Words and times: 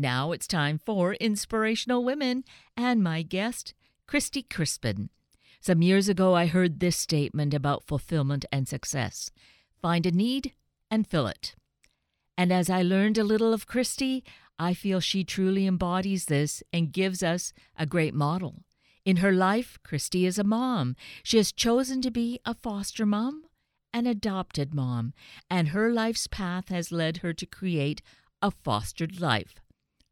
Now 0.00 0.32
it's 0.32 0.46
time 0.46 0.78
for 0.78 1.12
Inspirational 1.16 2.02
Women 2.02 2.44
and 2.74 3.02
my 3.02 3.20
guest, 3.20 3.74
Christy 4.06 4.42
Crispin. 4.42 5.10
Some 5.60 5.82
years 5.82 6.08
ago, 6.08 6.32
I 6.32 6.46
heard 6.46 6.80
this 6.80 6.96
statement 6.96 7.52
about 7.52 7.84
fulfillment 7.86 8.46
and 8.50 8.66
success 8.66 9.30
find 9.82 10.06
a 10.06 10.10
need 10.10 10.54
and 10.90 11.06
fill 11.06 11.26
it. 11.26 11.54
And 12.38 12.50
as 12.50 12.70
I 12.70 12.80
learned 12.80 13.18
a 13.18 13.24
little 13.24 13.52
of 13.52 13.66
Christy, 13.66 14.24
I 14.58 14.72
feel 14.72 15.00
she 15.00 15.22
truly 15.22 15.66
embodies 15.66 16.24
this 16.24 16.62
and 16.72 16.94
gives 16.94 17.22
us 17.22 17.52
a 17.76 17.84
great 17.84 18.14
model. 18.14 18.62
In 19.04 19.16
her 19.18 19.32
life, 19.32 19.78
Christy 19.84 20.24
is 20.24 20.38
a 20.38 20.44
mom. 20.44 20.96
She 21.22 21.36
has 21.36 21.52
chosen 21.52 22.00
to 22.00 22.10
be 22.10 22.40
a 22.46 22.54
foster 22.54 23.04
mom, 23.04 23.44
an 23.92 24.06
adopted 24.06 24.72
mom, 24.72 25.12
and 25.50 25.68
her 25.68 25.92
life's 25.92 26.26
path 26.26 26.70
has 26.70 26.90
led 26.90 27.18
her 27.18 27.34
to 27.34 27.44
create 27.44 28.00
a 28.40 28.50
fostered 28.50 29.20
life. 29.20 29.60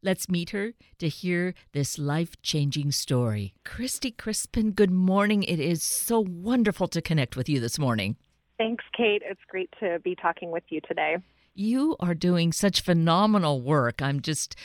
Let's 0.01 0.29
meet 0.29 0.51
her 0.51 0.71
to 0.99 1.09
hear 1.09 1.53
this 1.73 1.99
life 1.99 2.41
changing 2.41 2.93
story. 2.93 3.53
Christy 3.65 4.11
Crispin, 4.11 4.71
good 4.71 4.91
morning. 4.91 5.43
It 5.43 5.59
is 5.59 5.83
so 5.83 6.21
wonderful 6.21 6.87
to 6.89 7.01
connect 7.01 7.35
with 7.35 7.49
you 7.49 7.59
this 7.59 7.77
morning. 7.77 8.15
Thanks, 8.57 8.85
Kate. 8.95 9.21
It's 9.25 9.41
great 9.49 9.69
to 9.81 9.99
be 9.99 10.15
talking 10.15 10.51
with 10.51 10.63
you 10.69 10.79
today. 10.87 11.17
You 11.53 11.97
are 11.99 12.13
doing 12.13 12.53
such 12.53 12.79
phenomenal 12.79 13.61
work. 13.61 14.01
I'm 14.01 14.21
just 14.21 14.55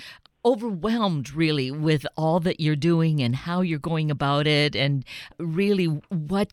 overwhelmed 0.44 1.32
really 1.32 1.72
with 1.72 2.06
all 2.16 2.38
that 2.38 2.60
you're 2.60 2.76
doing 2.76 3.20
and 3.20 3.34
how 3.34 3.60
you're 3.60 3.80
going 3.80 4.12
about 4.12 4.46
it 4.46 4.76
and 4.76 5.04
really 5.40 5.86
what 5.86 6.52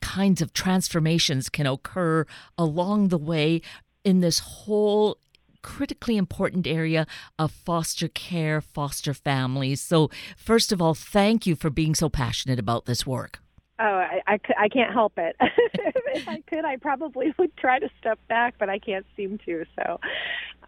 kinds 0.00 0.40
of 0.40 0.54
transformations 0.54 1.50
can 1.50 1.66
occur 1.66 2.24
along 2.56 3.08
the 3.08 3.18
way 3.18 3.60
in 4.02 4.20
this 4.20 4.38
whole 4.38 5.18
critically 5.64 6.16
important 6.16 6.66
area 6.66 7.06
of 7.38 7.50
foster 7.50 8.06
care, 8.06 8.60
foster 8.60 9.14
families. 9.14 9.80
So, 9.80 10.10
first 10.36 10.70
of 10.70 10.80
all, 10.80 10.94
thank 10.94 11.46
you 11.46 11.56
for 11.56 11.70
being 11.70 11.94
so 11.94 12.08
passionate 12.08 12.58
about 12.58 12.84
this 12.84 13.06
work. 13.06 13.40
Oh, 13.80 13.84
I, 13.84 14.20
I, 14.28 14.38
I 14.58 14.68
can't 14.68 14.92
help 14.92 15.14
it. 15.16 15.34
if 15.40 16.28
I 16.28 16.42
could, 16.46 16.64
I 16.64 16.76
probably 16.76 17.34
would 17.38 17.56
try 17.56 17.80
to 17.80 17.88
step 17.98 18.20
back, 18.28 18.54
but 18.58 18.68
I 18.68 18.78
can't 18.78 19.06
seem 19.16 19.38
to. 19.46 19.64
So, 19.74 19.98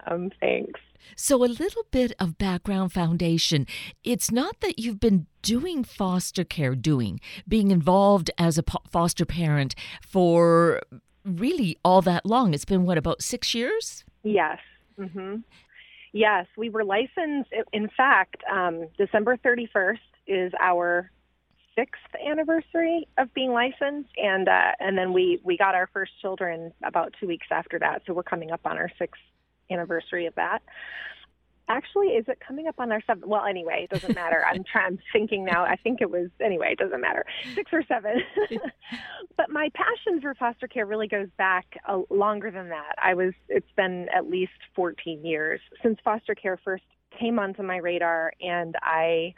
um, 0.06 0.32
thanks. 0.40 0.80
So, 1.14 1.44
a 1.44 1.46
little 1.46 1.84
bit 1.90 2.14
of 2.18 2.38
background 2.38 2.92
foundation. 2.92 3.66
It's 4.02 4.32
not 4.32 4.60
that 4.60 4.78
you've 4.78 4.98
been 4.98 5.26
doing 5.42 5.84
foster 5.84 6.42
care, 6.42 6.74
doing, 6.74 7.20
being 7.46 7.70
involved 7.70 8.30
as 8.38 8.58
a 8.58 8.64
foster 8.90 9.26
parent 9.26 9.74
for 10.00 10.80
really 11.22 11.76
all 11.84 12.00
that 12.02 12.24
long. 12.24 12.54
It's 12.54 12.64
been, 12.64 12.86
what, 12.86 12.96
about 12.96 13.22
six 13.22 13.54
years? 13.54 14.04
Yes. 14.24 14.58
Mm-hmm. 14.98 15.36
Yes, 16.12 16.46
we 16.56 16.70
were 16.70 16.84
licensed. 16.84 17.50
In 17.72 17.88
fact, 17.96 18.42
um, 18.50 18.88
December 18.96 19.36
31st 19.36 19.98
is 20.26 20.52
our 20.60 21.10
sixth 21.76 22.00
anniversary 22.26 23.06
of 23.18 23.32
being 23.34 23.52
licensed, 23.52 24.10
and 24.16 24.48
uh, 24.48 24.72
and 24.80 24.96
then 24.96 25.12
we 25.12 25.40
we 25.44 25.56
got 25.56 25.74
our 25.74 25.88
first 25.92 26.12
children 26.20 26.72
about 26.82 27.14
two 27.20 27.26
weeks 27.26 27.46
after 27.50 27.78
that. 27.78 28.02
So 28.06 28.14
we're 28.14 28.22
coming 28.22 28.50
up 28.50 28.60
on 28.64 28.78
our 28.78 28.90
sixth 28.98 29.20
anniversary 29.70 30.26
of 30.26 30.34
that. 30.36 30.62
Actually, 31.68 32.08
is 32.08 32.24
it 32.28 32.38
coming 32.46 32.68
up 32.68 32.76
on 32.78 32.92
our 32.92 33.00
seventh? 33.06 33.26
Well, 33.26 33.44
anyway, 33.44 33.88
it 33.90 33.90
doesn't 33.90 34.14
matter. 34.14 34.44
I'm 34.46 34.62
trying. 34.64 34.86
I'm 34.86 34.98
thinking 35.12 35.44
now. 35.44 35.64
I 35.64 35.76
think 35.76 36.00
it 36.00 36.10
was 36.10 36.28
anyway. 36.40 36.72
It 36.72 36.78
doesn't 36.78 37.00
matter. 37.00 37.24
Six 37.54 37.72
or 37.72 37.82
seven. 37.88 38.22
but 39.36 39.50
my 39.50 39.70
passion 39.74 40.20
for 40.20 40.34
foster 40.34 40.68
care 40.68 40.86
really 40.86 41.08
goes 41.08 41.28
back 41.38 41.66
longer 42.08 42.50
than 42.50 42.68
that. 42.68 42.94
I 43.02 43.14
was. 43.14 43.34
It's 43.48 43.70
been 43.76 44.06
at 44.14 44.30
least 44.30 44.52
14 44.76 45.24
years 45.24 45.60
since 45.82 45.98
foster 46.04 46.34
care 46.34 46.58
first 46.64 46.84
came 47.18 47.38
onto 47.38 47.62
my 47.62 47.78
radar, 47.78 48.32
and 48.40 48.76
I, 48.82 49.34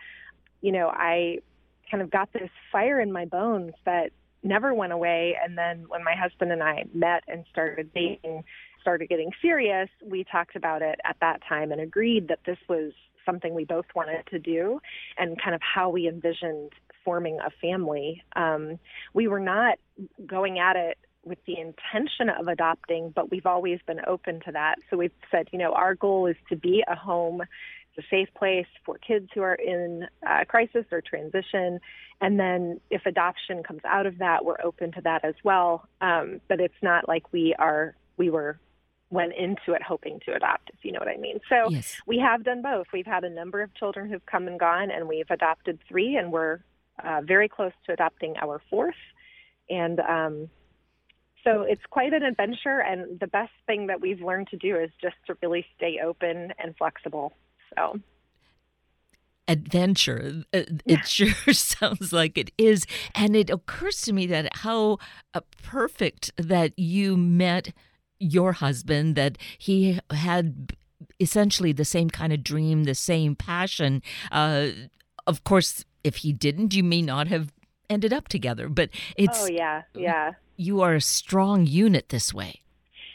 you 0.60 0.72
know, 0.72 0.88
I 0.88 1.38
kind 1.90 2.02
of 2.02 2.10
got 2.10 2.32
this 2.32 2.50
fire 2.70 3.00
in 3.00 3.12
my 3.12 3.24
bones 3.24 3.72
that 3.84 4.10
never 4.42 4.74
went 4.74 4.92
away. 4.92 5.36
And 5.42 5.56
then 5.56 5.84
when 5.88 6.04
my 6.04 6.14
husband 6.14 6.52
and 6.52 6.62
I 6.62 6.84
met 6.94 7.24
and 7.28 7.44
started 7.50 7.92
dating, 7.94 8.44
started 8.80 9.08
getting 9.08 9.30
serious, 9.40 9.88
we 10.04 10.24
talked 10.24 10.56
about 10.56 10.82
it 10.82 10.98
at 11.04 11.16
that 11.20 11.40
time 11.48 11.72
and 11.72 11.80
agreed 11.80 12.28
that 12.28 12.40
this 12.46 12.58
was 12.68 12.92
something 13.24 13.54
we 13.54 13.64
both 13.64 13.86
wanted 13.94 14.26
to 14.30 14.38
do 14.38 14.80
and 15.18 15.40
kind 15.42 15.54
of 15.54 15.60
how 15.62 15.90
we 15.90 16.08
envisioned 16.08 16.72
forming 17.04 17.38
a 17.40 17.50
family. 17.60 18.22
Um, 18.36 18.78
we 19.14 19.28
were 19.28 19.40
not 19.40 19.78
going 20.26 20.58
at 20.58 20.76
it 20.76 20.98
with 21.24 21.38
the 21.46 21.58
intention 21.58 22.30
of 22.30 22.48
adopting, 22.48 23.12
but 23.14 23.30
we've 23.30 23.44
always 23.44 23.80
been 23.86 24.00
open 24.06 24.40
to 24.46 24.52
that. 24.52 24.76
So 24.88 24.96
we've 24.96 25.12
said, 25.30 25.48
you 25.52 25.58
know, 25.58 25.72
our 25.72 25.94
goal 25.94 26.26
is 26.26 26.36
to 26.48 26.56
be 26.56 26.82
a 26.88 26.94
home 26.94 27.42
a 27.98 28.02
safe 28.10 28.28
place 28.34 28.66
for 28.84 28.96
kids 28.98 29.28
who 29.34 29.42
are 29.42 29.54
in 29.54 30.06
uh, 30.26 30.44
crisis 30.46 30.84
or 30.90 31.02
transition. 31.02 31.80
And 32.20 32.38
then 32.38 32.80
if 32.90 33.04
adoption 33.06 33.62
comes 33.62 33.80
out 33.84 34.06
of 34.06 34.18
that, 34.18 34.44
we're 34.44 34.60
open 34.62 34.92
to 34.92 35.00
that 35.02 35.24
as 35.24 35.34
well. 35.44 35.88
Um, 36.00 36.40
but 36.48 36.60
it's 36.60 36.74
not 36.82 37.08
like 37.08 37.32
we 37.32 37.54
are, 37.58 37.94
we 38.16 38.30
were 38.30 38.58
went 39.10 39.32
into 39.34 39.72
it 39.72 39.82
hoping 39.82 40.20
to 40.26 40.34
adopt, 40.34 40.70
if 40.70 40.84
you 40.84 40.92
know 40.92 40.98
what 40.98 41.08
I 41.08 41.16
mean. 41.16 41.40
So 41.48 41.70
yes. 41.70 41.96
we 42.06 42.18
have 42.18 42.44
done 42.44 42.62
both. 42.62 42.86
We've 42.92 43.06
had 43.06 43.24
a 43.24 43.30
number 43.30 43.62
of 43.62 43.74
children 43.74 44.10
who've 44.10 44.24
come 44.26 44.46
and 44.46 44.60
gone, 44.60 44.90
and 44.90 45.08
we've 45.08 45.30
adopted 45.30 45.78
three, 45.88 46.16
and 46.16 46.30
we're 46.30 46.60
uh, 47.02 47.22
very 47.24 47.48
close 47.48 47.72
to 47.86 47.92
adopting 47.92 48.36
our 48.36 48.60
fourth. 48.68 48.94
And 49.70 50.00
um, 50.00 50.50
so 51.44 51.62
it's 51.62 51.84
quite 51.88 52.12
an 52.12 52.22
adventure, 52.22 52.80
and 52.80 53.18
the 53.18 53.26
best 53.26 53.52
thing 53.66 53.86
that 53.86 54.00
we've 54.00 54.20
learned 54.20 54.48
to 54.48 54.56
do 54.56 54.76
is 54.76 54.90
just 55.00 55.16
to 55.26 55.36
really 55.42 55.64
stay 55.76 56.00
open 56.04 56.52
and 56.58 56.76
flexible. 56.76 57.32
So 57.74 58.00
adventure. 59.48 60.44
Uh, 60.52 60.62
it 60.84 61.06
sure 61.08 61.32
sounds 61.52 62.12
like 62.12 62.36
it 62.36 62.52
is. 62.58 62.86
And 63.14 63.34
it 63.34 63.48
occurs 63.48 64.02
to 64.02 64.12
me 64.12 64.26
that 64.26 64.58
how 64.58 64.98
uh, 65.34 65.40
perfect 65.62 66.30
that 66.36 66.78
you 66.78 67.16
met 67.16 67.72
your 68.18 68.52
husband, 68.52 69.16
that 69.16 69.38
he 69.58 69.98
had 70.10 70.72
essentially 71.20 71.72
the 71.72 71.84
same 71.84 72.10
kind 72.10 72.32
of 72.32 72.42
dream, 72.42 72.84
the 72.84 72.94
same 72.94 73.34
passion. 73.34 74.02
Uh, 74.30 74.68
of 75.26 75.44
course, 75.44 75.84
if 76.04 76.16
he 76.16 76.32
didn't, 76.32 76.74
you 76.74 76.82
may 76.82 77.02
not 77.02 77.28
have 77.28 77.52
ended 77.90 78.12
up 78.12 78.28
together. 78.28 78.68
But 78.68 78.90
it's. 79.16 79.44
Oh, 79.44 79.48
yeah, 79.48 79.82
yeah. 79.94 80.32
You 80.56 80.80
are 80.80 80.94
a 80.94 81.00
strong 81.00 81.66
unit 81.66 82.08
this 82.08 82.34
way. 82.34 82.62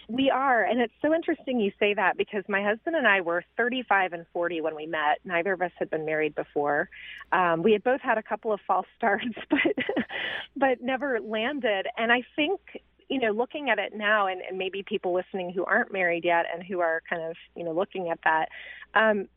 We 0.09 0.29
are, 0.29 0.63
and 0.63 0.81
it's 0.81 0.93
so 1.01 1.13
interesting 1.13 1.59
you 1.59 1.71
say 1.79 1.93
that 1.93 2.17
because 2.17 2.43
my 2.49 2.61
husband 2.61 2.95
and 2.95 3.07
I 3.07 3.21
were 3.21 3.43
35 3.57 4.13
and 4.13 4.25
40 4.33 4.61
when 4.61 4.75
we 4.75 4.85
met. 4.85 5.19
Neither 5.23 5.53
of 5.53 5.61
us 5.61 5.71
had 5.77 5.89
been 5.89 6.05
married 6.05 6.35
before. 6.35 6.89
Um, 7.31 7.63
we 7.63 7.71
had 7.71 7.83
both 7.83 8.01
had 8.01 8.17
a 8.17 8.23
couple 8.23 8.51
of 8.51 8.59
false 8.67 8.85
starts, 8.97 9.25
but 9.49 9.59
but 10.55 10.81
never 10.81 11.19
landed. 11.21 11.87
And 11.97 12.11
I 12.11 12.23
think 12.35 12.59
you 13.13 13.19
know, 13.19 13.31
looking 13.31 13.69
at 13.69 13.77
it 13.77 13.93
now, 13.95 14.27
and, 14.27 14.41
and 14.41 14.57
maybe 14.57 14.83
people 14.83 15.13
listening 15.13 15.51
who 15.53 15.63
aren't 15.65 15.93
married 15.93 16.25
yet 16.25 16.45
and 16.51 16.63
who 16.63 16.79
are 16.79 17.01
kind 17.07 17.21
of 17.21 17.35
you 17.55 17.63
know 17.63 17.71
looking 17.71 18.09
at 18.09 18.19
that. 18.23 18.49
Um, 18.95 19.27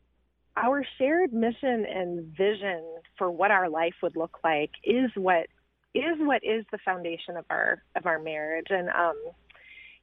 our 0.55 0.83
shared 0.97 1.31
mission 1.31 1.85
and 1.85 2.35
vision 2.35 2.83
for 3.17 3.29
what 3.29 3.51
our 3.51 3.69
life 3.69 3.93
would 4.01 4.17
look 4.17 4.39
like 4.43 4.71
is 4.83 5.11
what 5.13 5.45
is 5.93 6.17
what 6.17 6.43
is 6.43 6.65
the 6.71 6.79
foundation 6.83 7.37
of 7.37 7.45
our 7.49 7.83
of 7.95 8.05
our 8.05 8.19
marriage 8.19 8.67
and 8.69 8.89
um 8.89 9.15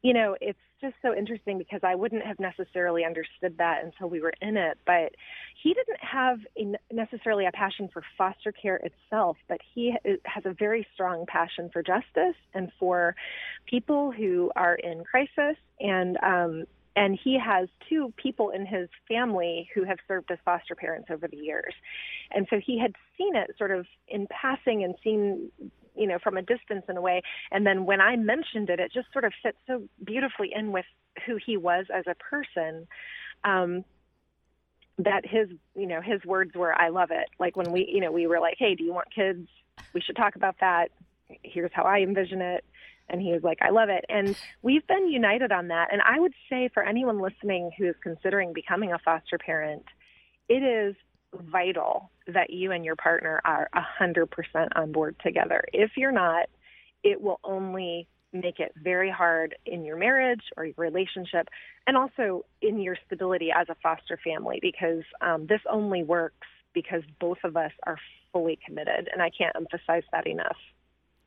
you 0.05 0.13
know, 0.13 0.37
it's 0.39 0.59
just 0.83 0.95
so 1.01 1.17
interesting 1.17 1.57
because 1.57 1.81
I 1.83 1.95
wouldn't 1.95 2.27
have 2.27 2.39
necessarily 2.39 3.07
understood 3.07 3.57
that 3.57 3.83
until 3.83 4.11
we 4.11 4.21
were 4.21 4.35
in 4.43 4.59
it. 4.59 4.77
But 4.85 5.15
he 5.63 5.73
didn't 5.73 5.99
have 6.01 6.41
a, 6.59 6.77
necessarily 6.95 7.47
a 7.47 7.53
passion 7.53 7.89
for 7.91 8.03
foster 8.19 8.53
care 8.53 8.77
itself, 8.77 9.39
but 9.49 9.61
he 9.75 9.97
has 10.27 10.45
a 10.45 10.53
very 10.53 10.87
strong 10.93 11.25
passion 11.27 11.71
for 11.73 11.83
justice 11.83 12.37
and 12.53 12.71
for 12.79 13.17
people 13.65 14.13
who 14.13 14.53
are 14.55 14.75
in 14.75 15.05
crisis. 15.05 15.57
And 15.81 16.19
um, 16.23 16.65
and 16.97 17.19
he 17.25 17.39
has 17.39 17.69
two 17.89 18.13
people 18.17 18.51
in 18.51 18.67
his 18.67 18.89
family 19.09 19.69
who 19.75 19.85
have 19.85 19.99
served 20.07 20.31
as 20.31 20.39
foster 20.45 20.75
parents 20.75 21.09
over 21.11 21.27
the 21.27 21.39
years. 21.39 21.75
And 22.31 22.47
so 22.51 22.61
he 22.65 22.79
had 22.79 22.95
seen 23.19 23.35
it 23.35 23.53
sort 23.59 23.73
of 23.73 23.87
in 24.07 24.29
passing 24.29 24.85
and 24.85 24.95
seen 25.03 25.51
you 25.95 26.07
know, 26.07 26.19
from 26.19 26.37
a 26.37 26.43
distance 26.43 26.85
in 26.89 26.97
a 26.97 27.01
way. 27.01 27.23
And 27.51 27.67
then 27.67 27.87
when 27.87 28.01
I 28.01 28.17
mentioned 28.17 28.71
it, 28.71 28.81
it 28.81 28.93
just 28.93 29.13
sort 29.13 29.25
of 29.25 29.33
fit 29.43 29.57
so 29.67 29.83
beautifully 30.03 30.53
in 30.55 30.73
with 30.73 30.87
who 31.27 31.37
he 31.45 31.57
was 31.57 31.87
as 31.93 32.05
a 32.07 32.15
person. 32.15 32.87
Um, 33.45 33.85
that 34.97 35.27
his, 35.27 35.49
you 35.75 35.87
know, 35.87 36.01
his 36.01 36.25
words 36.25 36.55
were, 36.55 36.73
"I 36.73 36.89
love 36.89 37.11
it." 37.11 37.29
Like 37.41 37.57
when 37.57 37.73
we, 37.73 37.91
you 37.93 38.01
know, 38.01 38.13
we 38.13 38.29
were 38.29 38.39
like, 38.39 38.55
"Hey, 38.59 38.77
do 38.77 38.85
you 38.85 38.93
want 38.93 39.13
kids? 39.13 39.49
We 39.93 40.01
should 40.01 40.15
talk 40.15 40.37
about 40.37 40.57
that. 40.61 40.93
Here's 41.43 41.73
how 41.73 41.83
I 41.83 41.99
envision 41.99 42.41
it." 42.41 42.65
And 43.09 43.21
he 43.21 43.33
was 43.33 43.43
like, 43.43 43.59
I 43.61 43.71
love 43.71 43.89
it. 43.89 44.05
And 44.09 44.37
we've 44.63 44.87
been 44.87 45.09
united 45.11 45.53
on 45.53 45.69
that. 45.69 45.93
And 45.93 46.01
I 46.03 46.19
would 46.19 46.33
say 46.49 46.71
for 46.73 46.83
anyone 46.83 47.21
listening 47.21 47.71
who 47.77 47.87
is 47.87 47.95
considering 48.03 48.53
becoming 48.53 48.93
a 48.93 48.99
foster 48.99 49.39
parent, 49.39 49.85
it 50.49 50.63
is 50.63 50.95
vital 51.51 52.11
that 52.27 52.51
you 52.51 52.73
and 52.73 52.85
your 52.85 52.97
partner 52.97 53.41
are 53.45 53.69
100% 54.01 54.27
on 54.75 54.93
board 54.93 55.17
together. 55.23 55.65
If 55.73 55.93
you're 55.97 56.13
not, 56.13 56.49
it 57.03 57.21
will 57.21 57.41
only 57.45 58.09
make 58.33 58.59
it 58.59 58.73
very 58.83 59.11
hard 59.11 59.55
in 59.65 59.85
your 59.85 59.97
marriage 59.97 60.43
or 60.57 60.65
your 60.65 60.75
relationship, 60.77 61.49
and 61.87 61.97
also 61.97 62.45
in 62.63 62.81
your 62.81 62.97
stability 63.07 63.51
as 63.55 63.69
a 63.69 63.77
foster 63.83 64.19
family 64.25 64.59
because 64.61 65.05
um, 65.21 65.47
this 65.47 65.61
only 65.71 66.03
works 66.03 66.47
because 66.75 67.03
both 67.21 67.39
of 67.45 67.57
us 67.57 67.71
are 67.87 67.97
fully 68.33 68.59
committed. 68.67 69.09
And 69.13 69.23
I 69.23 69.31
can't 69.31 69.55
emphasize 69.55 70.03
that 70.13 70.27
enough. 70.27 70.57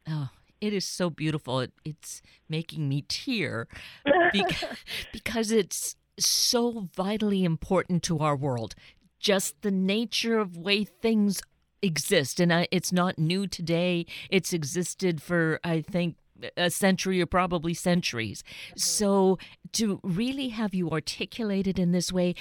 Oh, 0.08 0.30
it 0.60 0.74
is 0.74 0.86
so 0.86 1.10
beautiful. 1.10 1.62
It, 1.62 1.72
it's 1.86 2.22
making 2.50 2.90
me 2.90 3.06
tear 3.08 3.68
because, 4.34 4.66
because 5.14 5.52
it's 5.52 5.96
so 6.20 6.90
vitally 6.96 7.44
important 7.44 8.04
to 8.04 8.20
our 8.20 8.36
world. 8.36 8.76
Just 9.20 9.62
the 9.62 9.72
nature 9.72 10.40
of 10.40 10.58
way 10.58 10.84
things 10.84 11.42
exist. 11.82 12.40
And 12.40 12.54
I, 12.54 12.68
it's 12.72 12.92
not 12.92 13.18
new 13.18 13.48
today. 13.48 14.06
It's 14.30 14.54
existed 14.54 15.22
for, 15.22 15.60
I 15.64 15.82
think, 15.82 16.16
a 16.56 16.70
century 16.70 17.22
or 17.22 17.26
probably 17.26 17.74
centuries. 17.74 18.44
Mm-hmm. 18.44 18.80
So 18.80 19.38
to 19.74 20.00
really 20.04 20.50
have 20.50 20.74
you 20.74 20.90
articulated 20.92 21.80
in 21.80 21.92
this 21.92 22.12
way 22.12 22.36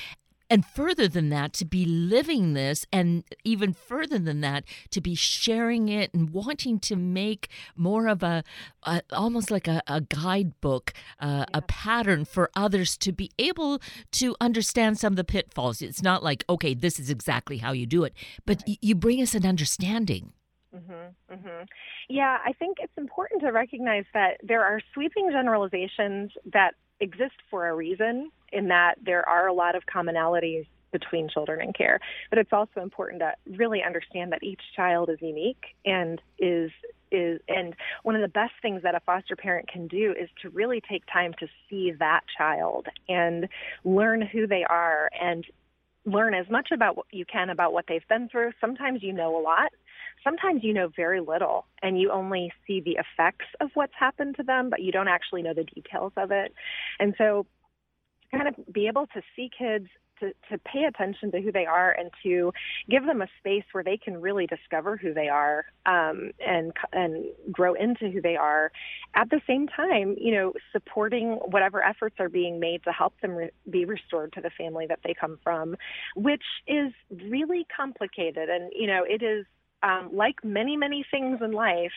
and 0.48 0.64
further 0.64 1.08
than 1.08 1.28
that, 1.30 1.52
to 1.54 1.64
be 1.64 1.84
living 1.84 2.54
this, 2.54 2.86
and 2.92 3.24
even 3.44 3.72
further 3.72 4.18
than 4.18 4.40
that, 4.42 4.64
to 4.90 5.00
be 5.00 5.14
sharing 5.14 5.88
it 5.88 6.12
and 6.14 6.30
wanting 6.30 6.78
to 6.80 6.96
make 6.96 7.48
more 7.74 8.06
of 8.06 8.22
a, 8.22 8.44
a 8.84 9.02
almost 9.12 9.50
like 9.50 9.66
a, 9.66 9.82
a 9.86 10.00
guidebook, 10.00 10.92
uh, 11.20 11.44
yeah. 11.48 11.58
a 11.58 11.62
pattern 11.62 12.24
for 12.24 12.50
others 12.54 12.96
to 12.98 13.12
be 13.12 13.30
able 13.38 13.80
to 14.12 14.36
understand 14.40 14.98
some 14.98 15.12
of 15.12 15.16
the 15.16 15.24
pitfalls. 15.24 15.82
It's 15.82 16.02
not 16.02 16.22
like, 16.22 16.44
okay, 16.48 16.74
this 16.74 16.98
is 16.98 17.10
exactly 17.10 17.58
how 17.58 17.72
you 17.72 17.86
do 17.86 18.04
it, 18.04 18.14
but 18.44 18.58
right. 18.58 18.68
y- 18.68 18.78
you 18.80 18.94
bring 18.94 19.20
us 19.20 19.34
an 19.34 19.46
understanding. 19.46 20.32
Mm-hmm, 20.74 21.34
mm-hmm. 21.34 21.64
Yeah, 22.08 22.38
I 22.44 22.52
think 22.52 22.78
it's 22.80 22.96
important 22.96 23.40
to 23.42 23.50
recognize 23.50 24.04
that 24.14 24.38
there 24.42 24.62
are 24.62 24.80
sweeping 24.92 25.30
generalizations 25.30 26.32
that 26.52 26.74
exist 27.00 27.34
for 27.50 27.68
a 27.68 27.74
reason 27.74 28.30
in 28.56 28.68
that 28.68 28.94
there 29.04 29.28
are 29.28 29.46
a 29.46 29.52
lot 29.52 29.76
of 29.76 29.82
commonalities 29.86 30.66
between 30.92 31.28
children 31.28 31.60
in 31.60 31.72
care. 31.72 32.00
But 32.30 32.38
it's 32.38 32.52
also 32.52 32.80
important 32.80 33.20
to 33.20 33.34
really 33.56 33.82
understand 33.82 34.32
that 34.32 34.42
each 34.42 34.62
child 34.74 35.10
is 35.10 35.18
unique 35.20 35.76
and 35.84 36.20
is 36.38 36.70
is 37.12 37.40
and 37.48 37.74
one 38.02 38.16
of 38.16 38.22
the 38.22 38.28
best 38.28 38.52
things 38.62 38.82
that 38.82 38.94
a 38.96 39.00
foster 39.00 39.36
parent 39.36 39.68
can 39.68 39.86
do 39.86 40.12
is 40.18 40.28
to 40.42 40.50
really 40.50 40.82
take 40.90 41.04
time 41.12 41.34
to 41.38 41.46
see 41.68 41.92
that 41.98 42.22
child 42.36 42.86
and 43.08 43.46
learn 43.84 44.20
who 44.20 44.46
they 44.46 44.64
are 44.68 45.08
and 45.20 45.44
learn 46.04 46.34
as 46.34 46.48
much 46.50 46.68
about 46.72 46.96
what 46.96 47.06
you 47.12 47.24
can 47.24 47.50
about 47.50 47.72
what 47.72 47.84
they've 47.88 48.08
been 48.08 48.28
through. 48.28 48.52
Sometimes 48.60 49.02
you 49.02 49.12
know 49.12 49.38
a 49.38 49.42
lot. 49.42 49.70
Sometimes 50.24 50.64
you 50.64 50.72
know 50.72 50.88
very 50.96 51.20
little 51.20 51.66
and 51.82 52.00
you 52.00 52.10
only 52.10 52.50
see 52.66 52.80
the 52.80 52.98
effects 52.98 53.46
of 53.60 53.70
what's 53.74 53.92
happened 53.96 54.36
to 54.36 54.42
them, 54.42 54.70
but 54.70 54.82
you 54.82 54.90
don't 54.90 55.08
actually 55.08 55.42
know 55.42 55.54
the 55.54 55.64
details 55.64 56.12
of 56.16 56.30
it. 56.32 56.52
And 56.98 57.14
so 57.18 57.46
kind 58.30 58.48
of 58.48 58.72
be 58.72 58.86
able 58.86 59.06
to 59.08 59.22
see 59.34 59.50
kids 59.56 59.88
to, 60.20 60.32
to 60.50 60.58
pay 60.58 60.84
attention 60.84 61.30
to 61.32 61.40
who 61.40 61.52
they 61.52 61.66
are 61.66 61.92
and 61.92 62.10
to 62.22 62.52
give 62.88 63.04
them 63.06 63.22
a 63.22 63.26
space 63.38 63.64
where 63.72 63.84
they 63.84 63.96
can 63.96 64.20
really 64.20 64.46
discover 64.46 64.96
who 64.96 65.12
they 65.12 65.28
are 65.28 65.66
um, 65.84 66.30
and 66.44 66.72
and 66.92 67.26
grow 67.50 67.74
into 67.74 68.10
who 68.10 68.20
they 68.20 68.36
are. 68.36 68.72
At 69.14 69.30
the 69.30 69.40
same 69.46 69.66
time, 69.68 70.16
you 70.18 70.32
know, 70.32 70.52
supporting 70.72 71.32
whatever 71.46 71.82
efforts 71.82 72.16
are 72.18 72.28
being 72.28 72.60
made 72.60 72.82
to 72.84 72.92
help 72.92 73.14
them 73.20 73.32
re- 73.32 73.50
be 73.68 73.84
restored 73.84 74.32
to 74.34 74.40
the 74.40 74.50
family 74.50 74.86
that 74.86 75.00
they 75.04 75.14
come 75.18 75.38
from, 75.42 75.76
which 76.14 76.44
is 76.66 76.92
really 77.28 77.66
complicated. 77.74 78.48
And 78.48 78.72
you 78.74 78.86
know, 78.86 79.04
it 79.08 79.22
is 79.22 79.44
um, 79.82 80.10
like 80.12 80.36
many 80.44 80.76
many 80.76 81.04
things 81.10 81.40
in 81.42 81.52
life. 81.52 81.92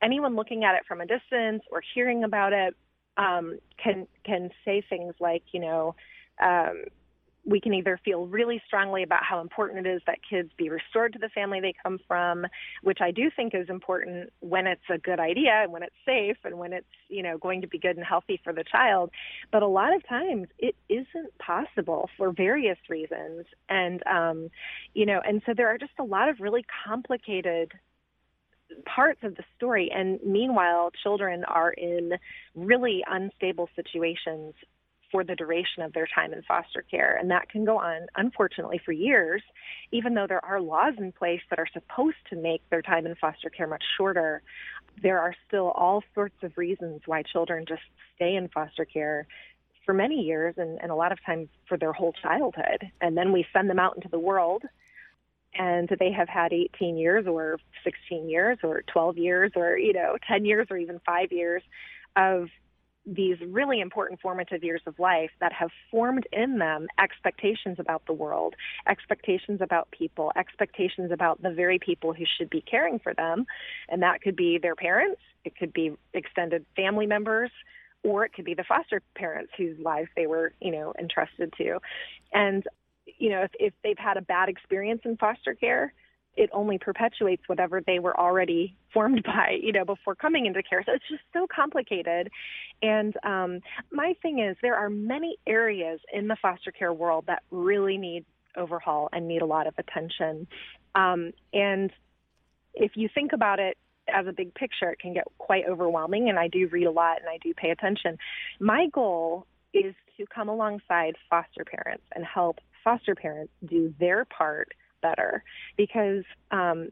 Anyone 0.00 0.36
looking 0.36 0.62
at 0.62 0.76
it 0.76 0.82
from 0.86 1.00
a 1.00 1.06
distance 1.06 1.62
or 1.72 1.82
hearing 1.94 2.22
about 2.22 2.52
it 2.52 2.74
um, 3.18 3.58
can 3.82 4.06
can 4.24 4.50
say 4.64 4.82
things 4.88 5.14
like, 5.20 5.42
you 5.52 5.60
know, 5.60 5.94
um, 6.42 6.84
we 7.44 7.60
can 7.60 7.72
either 7.72 7.98
feel 8.04 8.26
really 8.26 8.60
strongly 8.66 9.02
about 9.02 9.24
how 9.24 9.40
important 9.40 9.86
it 9.86 9.90
is 9.90 10.02
that 10.06 10.18
kids 10.28 10.50
be 10.58 10.68
restored 10.68 11.14
to 11.14 11.18
the 11.18 11.30
family 11.30 11.60
they 11.60 11.72
come 11.82 11.98
from, 12.06 12.46
which 12.82 12.98
I 13.00 13.10
do 13.10 13.30
think 13.34 13.54
is 13.54 13.68
important 13.70 14.30
when 14.40 14.66
it's 14.66 14.82
a 14.90 14.98
good 14.98 15.18
idea 15.18 15.62
and 15.62 15.72
when 15.72 15.82
it's 15.82 15.94
safe 16.04 16.36
and 16.44 16.58
when 16.58 16.72
it's, 16.72 16.86
you 17.08 17.22
know, 17.22 17.38
going 17.38 17.62
to 17.62 17.66
be 17.66 17.78
good 17.78 17.96
and 17.96 18.04
healthy 18.04 18.38
for 18.44 18.52
the 18.52 18.64
child. 18.64 19.10
But 19.50 19.62
a 19.62 19.66
lot 19.66 19.94
of 19.94 20.06
times 20.06 20.48
it 20.58 20.76
isn't 20.88 21.38
possible 21.38 22.10
for 22.18 22.32
various 22.32 22.78
reasons. 22.88 23.46
And, 23.68 24.02
um, 24.06 24.50
you 24.92 25.06
know, 25.06 25.20
and 25.26 25.40
so 25.46 25.54
there 25.56 25.68
are 25.68 25.78
just 25.78 25.92
a 25.98 26.04
lot 26.04 26.28
of 26.28 26.40
really 26.40 26.66
complicated 26.86 27.72
parts 28.84 29.20
of 29.22 29.36
the 29.36 29.44
story. 29.56 29.90
And 29.94 30.18
meanwhile, 30.24 30.90
children 31.02 31.44
are 31.44 31.70
in 31.70 32.12
really 32.54 33.04
unstable 33.08 33.68
situations 33.76 34.54
for 35.10 35.24
the 35.24 35.34
duration 35.34 35.82
of 35.82 35.92
their 35.92 36.06
time 36.14 36.32
in 36.32 36.42
foster 36.42 36.84
care. 36.90 37.16
And 37.16 37.30
that 37.30 37.48
can 37.48 37.64
go 37.64 37.78
on, 37.78 38.06
unfortunately, 38.16 38.80
for 38.84 38.92
years, 38.92 39.42
even 39.90 40.14
though 40.14 40.26
there 40.26 40.44
are 40.44 40.60
laws 40.60 40.94
in 40.98 41.12
place 41.12 41.40
that 41.50 41.58
are 41.58 41.68
supposed 41.72 42.16
to 42.30 42.36
make 42.36 42.60
their 42.70 42.82
time 42.82 43.06
in 43.06 43.14
foster 43.14 43.48
care 43.48 43.66
much 43.66 43.84
shorter. 43.96 44.42
There 45.02 45.18
are 45.18 45.34
still 45.46 45.70
all 45.70 46.02
sorts 46.14 46.36
of 46.42 46.58
reasons 46.58 47.02
why 47.06 47.22
children 47.22 47.64
just 47.66 47.82
stay 48.16 48.34
in 48.34 48.48
foster 48.48 48.84
care 48.84 49.26
for 49.86 49.94
many 49.94 50.22
years 50.22 50.54
and, 50.58 50.78
and 50.82 50.90
a 50.90 50.94
lot 50.94 51.12
of 51.12 51.18
times 51.24 51.48
for 51.66 51.78
their 51.78 51.92
whole 51.92 52.12
childhood. 52.12 52.90
And 53.00 53.16
then 53.16 53.32
we 53.32 53.46
send 53.54 53.70
them 53.70 53.78
out 53.78 53.96
into 53.96 54.08
the 54.08 54.18
world 54.18 54.64
and 55.58 55.88
they 55.98 56.12
have 56.12 56.28
had 56.28 56.52
18 56.52 56.96
years 56.96 57.26
or 57.26 57.58
16 57.84 58.28
years 58.28 58.58
or 58.62 58.82
12 58.92 59.18
years 59.18 59.52
or 59.56 59.76
you 59.76 59.92
know 59.92 60.16
10 60.26 60.44
years 60.44 60.68
or 60.70 60.76
even 60.76 61.00
5 61.04 61.32
years 61.32 61.62
of 62.16 62.48
these 63.08 63.38
really 63.40 63.80
important 63.80 64.20
formative 64.20 64.62
years 64.62 64.82
of 64.86 64.98
life 64.98 65.30
that 65.40 65.52
have 65.52 65.70
formed 65.90 66.26
in 66.32 66.58
them 66.58 66.86
expectations 66.98 67.78
about 67.78 68.02
the 68.06 68.12
world, 68.12 68.54
expectations 68.86 69.60
about 69.62 69.90
people, 69.90 70.30
expectations 70.36 71.10
about 71.10 71.40
the 71.42 71.50
very 71.50 71.78
people 71.78 72.12
who 72.12 72.24
should 72.36 72.50
be 72.50 72.60
caring 72.60 72.98
for 72.98 73.14
them. 73.14 73.46
And 73.88 74.02
that 74.02 74.20
could 74.20 74.36
be 74.36 74.58
their 74.58 74.74
parents, 74.76 75.20
it 75.44 75.56
could 75.56 75.72
be 75.72 75.92
extended 76.12 76.66
family 76.76 77.06
members, 77.06 77.50
or 78.02 78.24
it 78.24 78.32
could 78.32 78.44
be 78.44 78.54
the 78.54 78.64
foster 78.64 79.02
parents 79.16 79.52
whose 79.56 79.78
lives 79.78 80.08
they 80.14 80.26
were, 80.26 80.52
you 80.60 80.70
know, 80.70 80.92
entrusted 80.98 81.52
to. 81.58 81.78
And 82.32 82.64
you 83.18 83.30
know, 83.30 83.42
if, 83.42 83.50
if 83.58 83.72
they've 83.82 83.98
had 83.98 84.16
a 84.16 84.22
bad 84.22 84.48
experience 84.48 85.02
in 85.04 85.16
foster 85.16 85.54
care, 85.54 85.92
it 86.36 86.50
only 86.52 86.78
perpetuates 86.78 87.42
whatever 87.48 87.80
they 87.80 87.98
were 87.98 88.18
already 88.18 88.76
formed 88.94 89.22
by, 89.24 89.58
you 89.60 89.72
know, 89.72 89.84
before 89.84 90.14
coming 90.14 90.46
into 90.46 90.62
care. 90.62 90.82
So 90.86 90.92
it's 90.92 91.08
just 91.08 91.22
so 91.32 91.46
complicated. 91.54 92.30
And 92.80 93.14
um, 93.24 93.60
my 93.90 94.14
thing 94.22 94.38
is, 94.38 94.56
there 94.62 94.76
are 94.76 94.88
many 94.88 95.36
areas 95.46 96.00
in 96.12 96.28
the 96.28 96.36
foster 96.40 96.70
care 96.70 96.92
world 96.92 97.24
that 97.26 97.42
really 97.50 97.98
need 97.98 98.24
overhaul 98.56 99.08
and 99.12 99.26
need 99.28 99.42
a 99.42 99.46
lot 99.46 99.66
of 99.66 99.74
attention. 99.78 100.46
Um, 100.94 101.32
and 101.52 101.90
if 102.74 102.92
you 102.94 103.08
think 103.12 103.32
about 103.32 103.58
it 103.58 103.76
as 104.12 104.26
a 104.26 104.32
big 104.32 104.54
picture, 104.54 104.90
it 104.90 105.00
can 105.00 105.12
get 105.12 105.24
quite 105.38 105.64
overwhelming. 105.68 106.28
And 106.28 106.38
I 106.38 106.48
do 106.48 106.68
read 106.68 106.86
a 106.86 106.90
lot 106.90 107.18
and 107.20 107.28
I 107.28 107.38
do 107.42 107.52
pay 107.52 107.70
attention. 107.70 108.16
My 108.60 108.86
goal 108.92 109.46
is 109.74 109.94
to 110.16 110.26
come 110.26 110.48
alongside 110.48 111.16
foster 111.28 111.64
parents 111.64 112.04
and 112.14 112.24
help 112.24 112.58
foster 112.82 113.14
parents 113.14 113.52
do 113.64 113.94
their 113.98 114.24
part 114.24 114.72
better 115.00 115.42
because 115.76 116.24
um, 116.50 116.88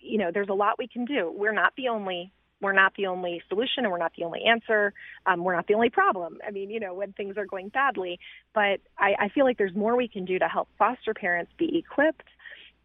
you 0.00 0.18
know 0.18 0.30
there's 0.32 0.48
a 0.48 0.54
lot 0.54 0.78
we 0.78 0.88
can 0.88 1.04
do. 1.04 1.32
We're 1.34 1.52
not 1.52 1.72
the 1.76 1.88
only 1.88 2.32
we're 2.60 2.72
not 2.72 2.92
the 2.94 3.06
only 3.06 3.42
solution 3.48 3.84
and 3.84 3.90
we're 3.90 3.98
not 3.98 4.12
the 4.18 4.24
only 4.24 4.42
answer. 4.42 4.92
Um, 5.24 5.42
we're 5.42 5.56
not 5.56 5.66
the 5.66 5.74
only 5.74 5.90
problem. 5.90 6.38
I 6.46 6.50
mean 6.50 6.70
you 6.70 6.80
know 6.80 6.94
when 6.94 7.12
things 7.12 7.36
are 7.36 7.46
going 7.46 7.68
badly 7.68 8.18
but 8.54 8.80
I, 8.98 9.14
I 9.18 9.28
feel 9.34 9.44
like 9.44 9.58
there's 9.58 9.74
more 9.74 9.96
we 9.96 10.08
can 10.08 10.24
do 10.24 10.38
to 10.38 10.48
help 10.48 10.68
foster 10.78 11.14
parents 11.14 11.52
be 11.58 11.78
equipped 11.78 12.28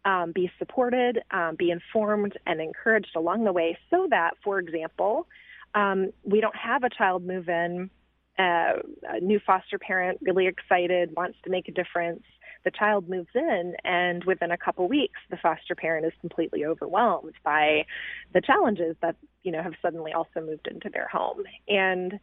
um, 0.04 0.32
be 0.32 0.50
supported 0.58 1.20
um, 1.30 1.56
be 1.58 1.70
informed 1.70 2.38
and 2.46 2.60
encouraged 2.60 3.16
along 3.16 3.44
the 3.44 3.52
way 3.52 3.76
so 3.90 4.06
that 4.10 4.34
for 4.42 4.58
example 4.58 5.26
um, 5.74 6.12
we 6.24 6.40
don't 6.40 6.56
have 6.56 6.84
a 6.84 6.88
child 6.88 7.26
move 7.26 7.48
in 7.48 7.90
uh, 8.38 8.80
a 9.08 9.20
new 9.20 9.40
foster 9.44 9.78
parent, 9.78 10.18
really 10.22 10.46
excited, 10.46 11.14
wants 11.16 11.38
to 11.44 11.50
make 11.50 11.68
a 11.68 11.72
difference. 11.72 12.22
The 12.64 12.70
child 12.70 13.08
moves 13.08 13.28
in, 13.34 13.74
and 13.84 14.24
within 14.24 14.50
a 14.50 14.58
couple 14.58 14.88
weeks, 14.88 15.20
the 15.30 15.36
foster 15.36 15.74
parent 15.74 16.04
is 16.04 16.12
completely 16.20 16.64
overwhelmed 16.64 17.34
by 17.44 17.86
the 18.34 18.40
challenges 18.40 18.96
that 19.02 19.16
you 19.42 19.52
know 19.52 19.62
have 19.62 19.74
suddenly 19.80 20.12
also 20.12 20.40
moved 20.40 20.66
into 20.68 20.90
their 20.90 21.08
home. 21.08 21.42
And 21.68 22.18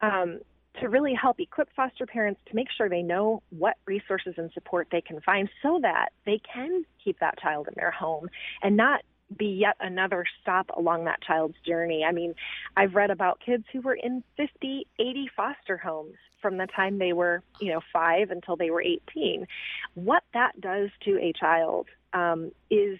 um, 0.00 0.40
to 0.80 0.88
really 0.88 1.14
help 1.14 1.38
equip 1.38 1.68
foster 1.74 2.06
parents 2.06 2.40
to 2.48 2.56
make 2.56 2.68
sure 2.76 2.88
they 2.88 3.02
know 3.02 3.42
what 3.50 3.76
resources 3.86 4.34
and 4.36 4.50
support 4.52 4.88
they 4.90 5.00
can 5.00 5.20
find 5.20 5.48
so 5.62 5.78
that 5.82 6.10
they 6.24 6.40
can 6.52 6.84
keep 7.02 7.18
that 7.20 7.38
child 7.38 7.68
in 7.68 7.74
their 7.76 7.90
home 7.90 8.28
and 8.62 8.76
not 8.76 9.02
be 9.36 9.46
yet 9.46 9.76
another 9.80 10.24
stop 10.40 10.70
along 10.76 11.04
that 11.04 11.22
child's 11.22 11.58
journey. 11.66 12.04
I 12.04 12.12
mean, 12.12 12.34
I've 12.76 12.94
read 12.94 13.10
about 13.10 13.40
kids 13.44 13.64
who 13.72 13.80
were 13.80 13.94
in 13.94 14.22
50, 14.36 14.86
80 14.98 15.30
foster 15.36 15.76
homes 15.76 16.16
from 16.40 16.58
the 16.58 16.66
time 16.66 16.98
they 16.98 17.12
were, 17.12 17.42
you 17.60 17.72
know, 17.72 17.80
five 17.92 18.30
until 18.30 18.56
they 18.56 18.70
were 18.70 18.82
18. 18.82 19.46
What 19.94 20.24
that 20.34 20.60
does 20.60 20.90
to 21.04 21.18
a 21.18 21.32
child 21.32 21.86
um, 22.12 22.50
is 22.70 22.98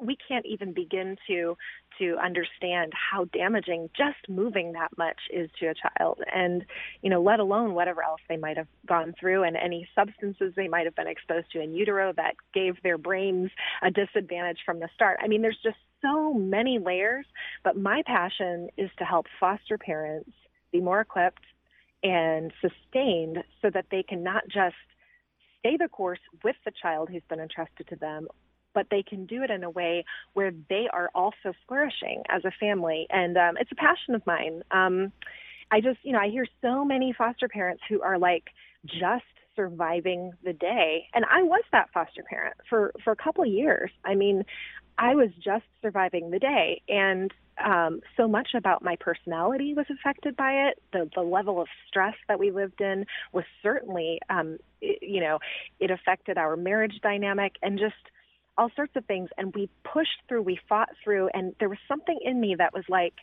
we 0.00 0.16
can't 0.28 0.46
even 0.46 0.72
begin 0.72 1.16
to 1.28 1.56
to 1.98 2.16
understand 2.22 2.92
how 2.92 3.24
damaging 3.26 3.88
just 3.96 4.28
moving 4.28 4.72
that 4.72 4.90
much 4.98 5.18
is 5.32 5.48
to 5.58 5.66
a 5.66 5.74
child. 5.74 6.20
And 6.34 6.64
you 7.02 7.10
know 7.10 7.22
let 7.22 7.40
alone 7.40 7.74
whatever 7.74 8.02
else 8.02 8.20
they 8.28 8.36
might 8.36 8.56
have 8.56 8.68
gone 8.86 9.14
through 9.18 9.44
and 9.44 9.56
any 9.56 9.88
substances 9.94 10.52
they 10.56 10.68
might 10.68 10.84
have 10.84 10.96
been 10.96 11.08
exposed 11.08 11.50
to 11.52 11.60
in 11.60 11.74
utero 11.74 12.12
that 12.16 12.34
gave 12.54 12.82
their 12.82 12.98
brains 12.98 13.50
a 13.82 13.90
disadvantage 13.90 14.58
from 14.64 14.80
the 14.80 14.88
start. 14.94 15.18
I 15.22 15.28
mean 15.28 15.42
there's 15.42 15.58
just 15.62 15.78
so 16.02 16.34
many 16.34 16.78
layers 16.78 17.26
but 17.64 17.76
my 17.76 18.02
passion 18.06 18.68
is 18.76 18.90
to 18.98 19.04
help 19.04 19.26
foster 19.40 19.78
parents 19.78 20.30
be 20.72 20.80
more 20.80 21.00
equipped 21.00 21.44
and 22.02 22.52
sustained 22.60 23.38
so 23.62 23.70
that 23.70 23.86
they 23.90 24.02
can 24.02 24.22
not 24.22 24.44
just 24.48 24.76
stay 25.58 25.76
the 25.76 25.88
course 25.88 26.20
with 26.44 26.56
the 26.64 26.72
child 26.82 27.08
who's 27.10 27.22
been 27.28 27.40
entrusted 27.40 27.88
to 27.88 27.96
them 27.96 28.28
but 28.76 28.88
they 28.90 29.02
can 29.02 29.24
do 29.24 29.42
it 29.42 29.50
in 29.50 29.64
a 29.64 29.70
way 29.70 30.04
where 30.34 30.52
they 30.68 30.86
are 30.92 31.10
also 31.14 31.54
flourishing 31.66 32.22
as 32.28 32.44
a 32.44 32.50
family. 32.60 33.06
And 33.08 33.34
um, 33.38 33.56
it's 33.58 33.72
a 33.72 33.74
passion 33.74 34.14
of 34.14 34.24
mine. 34.26 34.62
Um, 34.70 35.12
I 35.70 35.80
just, 35.80 35.98
you 36.02 36.12
know, 36.12 36.20
I 36.20 36.28
hear 36.28 36.46
so 36.60 36.84
many 36.84 37.14
foster 37.16 37.48
parents 37.48 37.82
who 37.88 38.02
are 38.02 38.18
like 38.18 38.44
just 38.84 39.24
surviving 39.56 40.32
the 40.44 40.52
day. 40.52 41.08
And 41.14 41.24
I 41.24 41.42
was 41.42 41.62
that 41.72 41.88
foster 41.94 42.22
parent 42.22 42.56
for, 42.68 42.92
for 43.02 43.12
a 43.12 43.16
couple 43.16 43.44
of 43.44 43.50
years. 43.50 43.90
I 44.04 44.14
mean, 44.14 44.44
I 44.98 45.14
was 45.14 45.30
just 45.42 45.64
surviving 45.80 46.30
the 46.30 46.38
day. 46.38 46.82
And 46.86 47.32
um, 47.64 48.00
so 48.18 48.28
much 48.28 48.50
about 48.54 48.84
my 48.84 48.96
personality 48.96 49.72
was 49.72 49.86
affected 49.90 50.36
by 50.36 50.68
it. 50.68 50.82
The, 50.92 51.08
the 51.14 51.22
level 51.22 51.62
of 51.62 51.68
stress 51.88 52.14
that 52.28 52.38
we 52.38 52.50
lived 52.50 52.82
in 52.82 53.06
was 53.32 53.44
certainly, 53.62 54.20
um, 54.28 54.58
it, 54.82 54.98
you 55.00 55.22
know, 55.22 55.38
it 55.80 55.90
affected 55.90 56.36
our 56.36 56.58
marriage 56.58 57.00
dynamic 57.02 57.54
and 57.62 57.78
just 57.78 57.94
all 58.58 58.70
sorts 58.74 58.92
of 58.96 59.04
things 59.06 59.28
and 59.36 59.54
we 59.54 59.68
pushed 59.84 60.22
through 60.28 60.42
we 60.42 60.58
fought 60.68 60.88
through 61.02 61.28
and 61.34 61.54
there 61.60 61.68
was 61.68 61.78
something 61.88 62.18
in 62.24 62.40
me 62.40 62.54
that 62.56 62.72
was 62.72 62.84
like 62.88 63.14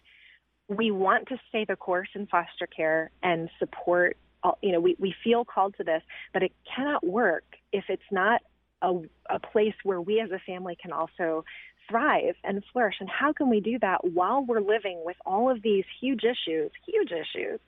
we 0.68 0.92
want 0.92 1.28
to 1.28 1.38
stay 1.50 1.66
the 1.66 1.76
course 1.76 2.10
in 2.16 2.26
foster 2.28 2.68
care 2.68 3.12
and 3.22 3.50
support 3.60 4.18
all, 4.44 4.58
you 4.62 4.72
know 4.72 4.80
we, 4.80 4.96
we 5.00 5.14
feel 5.24 5.44
called 5.44 5.76
to 5.78 5.84
this 5.84 6.02
but 6.34 6.44
it 6.44 6.52
cannot 6.76 7.06
work 7.06 7.46
if 7.72 7.86
it's 7.90 8.02
not 8.12 8.42
a, 8.82 9.00
a 9.30 9.40
place 9.40 9.74
where 9.84 10.02
we 10.02 10.20
as 10.20 10.30
a 10.32 10.40
family 10.40 10.78
can 10.80 10.92
also 10.92 11.46
thrive 11.90 12.36
and 12.44 12.64
flourish. 12.72 12.96
And 13.00 13.10
how 13.10 13.34
can 13.34 13.50
we 13.50 13.60
do 13.60 13.80
that 13.80 14.04
while 14.04 14.44
we're 14.46 14.62
living 14.62 15.02
with 15.06 15.18
all 15.26 15.50
of 15.50 15.62
these 15.62 15.86
huge 16.02 16.24
issues 16.24 16.72
huge 16.86 17.12
issues? 17.12 17.60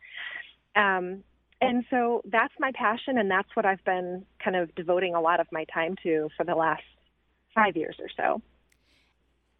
Um, 0.75 1.23
and 1.61 1.85
so 1.89 2.21
that's 2.25 2.53
my 2.59 2.71
passion 2.75 3.17
and 3.17 3.31
that's 3.31 3.47
what 3.53 3.65
i've 3.65 3.83
been 3.85 4.25
kind 4.43 4.57
of 4.57 4.75
devoting 4.75 5.15
a 5.15 5.21
lot 5.21 5.39
of 5.39 5.47
my 5.53 5.63
time 5.73 5.95
to 6.03 6.27
for 6.35 6.43
the 6.43 6.53
last 6.53 6.83
five 7.55 7.75
years 7.75 7.95
or 7.99 8.09
so. 8.15 8.41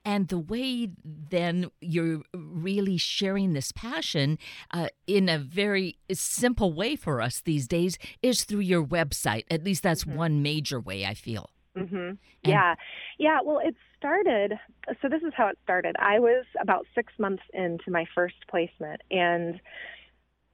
And 0.08 0.28
the 0.28 0.38
way 0.38 0.92
then 1.04 1.72
you're 1.82 2.22
really 2.34 2.98
sharing 2.98 3.54
this 3.54 3.72
passion 3.72 4.38
uh, 4.70 4.90
in 5.08 5.28
a 5.28 5.40
very 5.40 5.98
simple 6.14 6.72
way 6.74 6.96
for 6.96 7.22
us 7.22 7.42
these 7.42 7.68
days 7.68 7.98
is 8.22 8.44
through 8.44 8.60
your 8.60 8.86
website. 8.86 9.46
At 9.50 9.64
least 9.64 9.82
that's 9.82 10.04
mm-hmm. 10.04 10.18
one 10.18 10.44
major 10.44 10.80
way 10.80 11.06
I 11.08 11.16
feel. 11.16 11.50
Mm-hmm. 11.76 12.12
Yeah. 12.44 12.76
Yeah. 13.18 13.40
Well, 13.44 13.60
it 13.64 13.76
started. 13.98 14.54
So, 15.02 15.10
this 15.10 15.24
is 15.24 15.34
how 15.36 15.48
it 15.48 15.58
started. 15.64 15.96
I 16.00 16.20
was 16.20 16.46
about 16.62 16.86
six 16.94 17.12
months 17.18 17.44
into 17.54 17.90
my 17.90 18.06
first 18.14 18.36
placement 18.48 19.02
and 19.10 19.60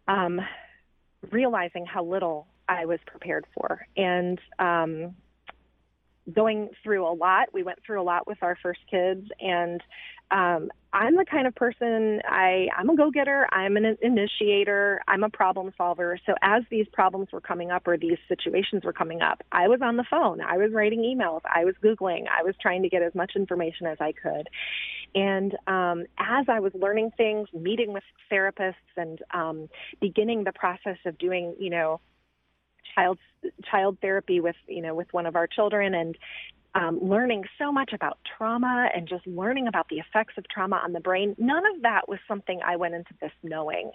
um, 0.07 0.39
realizing 1.29 1.85
how 1.85 2.03
little 2.03 2.47
I 2.69 2.85
was 2.85 2.99
prepared 3.05 3.45
for. 3.53 3.85
And 3.97 4.39
um, 4.57 5.15
going 6.33 6.69
through 6.83 7.07
a 7.07 7.13
lot. 7.13 7.49
We 7.53 7.63
went 7.63 7.79
through 7.85 8.01
a 8.01 8.03
lot 8.03 8.27
with 8.27 8.37
our 8.41 8.57
first 8.61 8.81
kids, 8.89 9.27
and 9.39 9.81
um, 10.31 10.69
I'm 10.93 11.15
the 11.15 11.25
kind 11.25 11.47
of 11.47 11.55
person 11.55 12.21
I 12.25 12.67
I'm 12.77 12.89
a 12.89 12.95
go 12.95 13.11
getter. 13.11 13.47
I'm 13.51 13.77
an 13.77 13.97
initiator. 14.01 15.01
I'm 15.07 15.23
a 15.23 15.29
problem 15.29 15.71
solver. 15.77 16.19
So 16.25 16.33
as 16.41 16.63
these 16.69 16.87
problems 16.91 17.29
were 17.31 17.41
coming 17.41 17.71
up 17.71 17.87
or 17.87 17.97
these 17.97 18.17
situations 18.27 18.83
were 18.83 18.93
coming 18.93 19.21
up, 19.21 19.41
I 19.51 19.67
was 19.67 19.81
on 19.81 19.97
the 19.97 20.05
phone. 20.09 20.41
I 20.41 20.57
was 20.57 20.71
writing 20.71 21.01
emails. 21.01 21.41
I 21.43 21.65
was 21.65 21.75
googling. 21.83 22.25
I 22.27 22.43
was 22.43 22.55
trying 22.61 22.83
to 22.83 22.89
get 22.89 23.01
as 23.01 23.13
much 23.15 23.33
information 23.35 23.87
as 23.87 23.97
I 23.99 24.13
could. 24.13 24.47
And 25.13 25.53
um, 25.67 26.05
as 26.17 26.45
I 26.47 26.59
was 26.59 26.71
learning 26.73 27.11
things, 27.17 27.49
meeting 27.53 27.91
with 27.91 28.03
therapists, 28.31 28.75
and 28.95 29.19
um, 29.33 29.69
beginning 29.99 30.45
the 30.45 30.53
process 30.53 30.97
of 31.05 31.17
doing, 31.17 31.55
you 31.59 31.69
know, 31.69 31.99
child 32.95 33.17
child 33.69 33.97
therapy 34.01 34.39
with 34.39 34.55
you 34.67 34.81
know 34.81 34.93
with 34.93 35.07
one 35.11 35.25
of 35.25 35.35
our 35.35 35.47
children 35.47 35.93
and 35.93 36.17
um, 36.73 36.99
learning 37.01 37.43
so 37.59 37.71
much 37.71 37.91
about 37.91 38.17
trauma 38.37 38.89
and 38.95 39.07
just 39.07 39.27
learning 39.27 39.67
about 39.67 39.89
the 39.89 39.97
effects 39.97 40.35
of 40.37 40.47
trauma 40.47 40.77
on 40.77 40.93
the 40.93 41.01
brain. 41.01 41.35
None 41.37 41.63
of 41.75 41.81
that 41.81 42.07
was 42.07 42.19
something 42.27 42.61
I 42.65 42.77
went 42.77 42.93
into 42.93 43.13
this 43.19 43.31
knowing, 43.43 43.91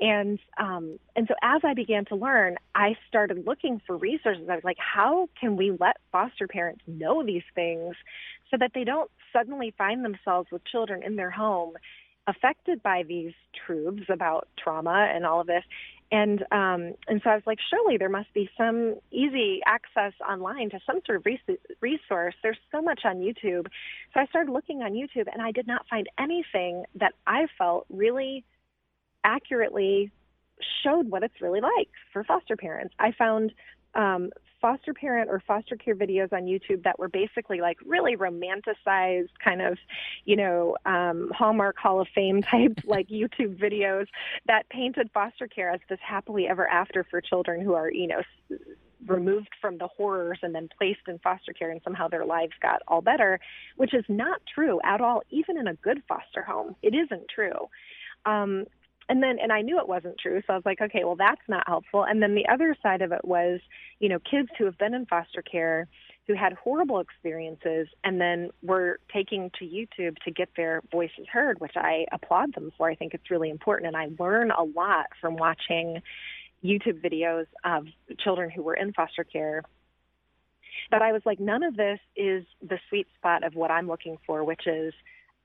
and 0.00 0.38
um, 0.56 0.98
and 1.16 1.26
so 1.26 1.34
as 1.42 1.62
I 1.64 1.74
began 1.74 2.04
to 2.06 2.14
learn, 2.14 2.56
I 2.74 2.96
started 3.08 3.44
looking 3.46 3.80
for 3.86 3.96
resources. 3.96 4.48
I 4.48 4.54
was 4.54 4.64
like, 4.64 4.78
how 4.78 5.28
can 5.40 5.56
we 5.56 5.72
let 5.78 5.96
foster 6.12 6.46
parents 6.46 6.82
know 6.86 7.24
these 7.24 7.42
things 7.54 7.96
so 8.50 8.56
that 8.58 8.72
they 8.74 8.84
don't 8.84 9.10
suddenly 9.32 9.74
find 9.76 10.04
themselves 10.04 10.48
with 10.52 10.64
children 10.64 11.02
in 11.02 11.16
their 11.16 11.30
home 11.30 11.72
affected 12.26 12.82
by 12.82 13.02
these 13.02 13.32
truths 13.66 14.04
about 14.08 14.46
trauma 14.56 15.10
and 15.12 15.26
all 15.26 15.40
of 15.40 15.46
this 15.46 15.64
and 16.12 16.42
um, 16.52 16.94
and 17.08 17.22
so 17.24 17.30
I 17.30 17.34
was 17.34 17.42
like, 17.46 17.58
surely 17.70 17.96
there 17.96 18.10
must 18.10 18.32
be 18.34 18.48
some 18.56 18.96
easy 19.10 19.60
access 19.66 20.12
online 20.28 20.68
to 20.70 20.78
some 20.86 21.00
sort 21.06 21.16
of 21.16 21.26
resource. 21.80 22.34
There's 22.42 22.58
so 22.70 22.82
much 22.82 23.00
on 23.04 23.16
YouTube, 23.16 23.66
so 24.12 24.20
I 24.20 24.26
started 24.26 24.52
looking 24.52 24.82
on 24.82 24.92
YouTube, 24.92 25.26
and 25.32 25.40
I 25.42 25.50
did 25.52 25.66
not 25.66 25.86
find 25.88 26.06
anything 26.18 26.84
that 26.96 27.14
I 27.26 27.46
felt 27.56 27.86
really 27.88 28.44
accurately 29.24 30.12
showed 30.84 31.08
what 31.08 31.22
it's 31.22 31.40
really 31.40 31.62
like 31.62 31.88
for 32.12 32.22
foster 32.24 32.56
parents. 32.56 32.94
I 32.98 33.12
found 33.12 33.54
um, 33.94 34.30
foster 34.62 34.94
parent 34.94 35.28
or 35.28 35.42
foster 35.46 35.76
care 35.76 35.94
videos 35.94 36.32
on 36.32 36.44
YouTube 36.44 36.84
that 36.84 36.98
were 36.98 37.08
basically 37.08 37.60
like 37.60 37.76
really 37.84 38.16
romanticized, 38.16 39.28
kind 39.44 39.60
of, 39.60 39.76
you 40.24 40.36
know, 40.36 40.76
um, 40.86 41.30
Hallmark 41.36 41.76
Hall 41.76 42.00
of 42.00 42.08
Fame 42.14 42.40
type 42.50 42.78
like 42.86 43.08
YouTube 43.08 43.58
videos 43.58 44.06
that 44.46 44.68
painted 44.70 45.10
foster 45.12 45.48
care 45.48 45.70
as 45.70 45.80
this 45.90 45.98
happily 46.00 46.48
ever 46.48 46.66
after 46.66 47.04
for 47.04 47.20
children 47.20 47.60
who 47.60 47.74
are, 47.74 47.92
you 47.92 48.06
know, 48.06 48.22
removed 49.06 49.50
from 49.60 49.78
the 49.78 49.88
horrors 49.88 50.38
and 50.42 50.54
then 50.54 50.68
placed 50.78 51.00
in 51.08 51.18
foster 51.18 51.52
care 51.52 51.70
and 51.70 51.80
somehow 51.82 52.08
their 52.08 52.24
lives 52.24 52.52
got 52.62 52.80
all 52.86 53.00
better, 53.00 53.40
which 53.76 53.92
is 53.92 54.04
not 54.08 54.40
true 54.54 54.80
at 54.84 55.00
all, 55.00 55.22
even 55.30 55.58
in 55.58 55.66
a 55.66 55.74
good 55.74 56.02
foster 56.08 56.42
home. 56.42 56.76
It 56.82 56.94
isn't 56.94 57.26
true. 57.34 57.68
Um, 58.24 58.66
and 59.08 59.22
then 59.22 59.38
and 59.40 59.52
I 59.52 59.62
knew 59.62 59.78
it 59.78 59.88
wasn't 59.88 60.18
true, 60.18 60.40
so 60.46 60.52
I 60.52 60.56
was 60.56 60.66
like, 60.66 60.80
okay, 60.80 61.04
well 61.04 61.16
that's 61.16 61.40
not 61.48 61.64
helpful. 61.66 62.04
And 62.04 62.22
then 62.22 62.34
the 62.34 62.46
other 62.52 62.76
side 62.82 63.02
of 63.02 63.12
it 63.12 63.24
was, 63.24 63.60
you 63.98 64.08
know, 64.08 64.18
kids 64.18 64.48
who 64.58 64.64
have 64.64 64.78
been 64.78 64.94
in 64.94 65.06
foster 65.06 65.42
care 65.42 65.88
who 66.26 66.34
had 66.34 66.52
horrible 66.52 67.00
experiences 67.00 67.88
and 68.04 68.20
then 68.20 68.50
were 68.62 69.00
taking 69.12 69.50
to 69.58 69.64
YouTube 69.64 70.16
to 70.24 70.30
get 70.30 70.48
their 70.56 70.80
voices 70.92 71.26
heard, 71.32 71.60
which 71.60 71.72
I 71.76 72.06
applaud 72.12 72.54
them 72.54 72.70
for. 72.78 72.88
I 72.88 72.94
think 72.94 73.12
it's 73.12 73.30
really 73.30 73.50
important 73.50 73.88
and 73.88 73.96
I 73.96 74.08
learn 74.22 74.52
a 74.52 74.62
lot 74.62 75.06
from 75.20 75.36
watching 75.36 76.00
YouTube 76.64 77.04
videos 77.04 77.46
of 77.64 77.86
children 78.20 78.50
who 78.50 78.62
were 78.62 78.74
in 78.74 78.92
foster 78.92 79.24
care. 79.24 79.62
But 80.90 81.02
I 81.02 81.12
was 81.12 81.22
like, 81.24 81.40
none 81.40 81.64
of 81.64 81.76
this 81.76 81.98
is 82.16 82.44
the 82.60 82.78
sweet 82.88 83.08
spot 83.18 83.44
of 83.44 83.54
what 83.54 83.70
I'm 83.70 83.88
looking 83.88 84.16
for, 84.24 84.44
which 84.44 84.66
is 84.66 84.94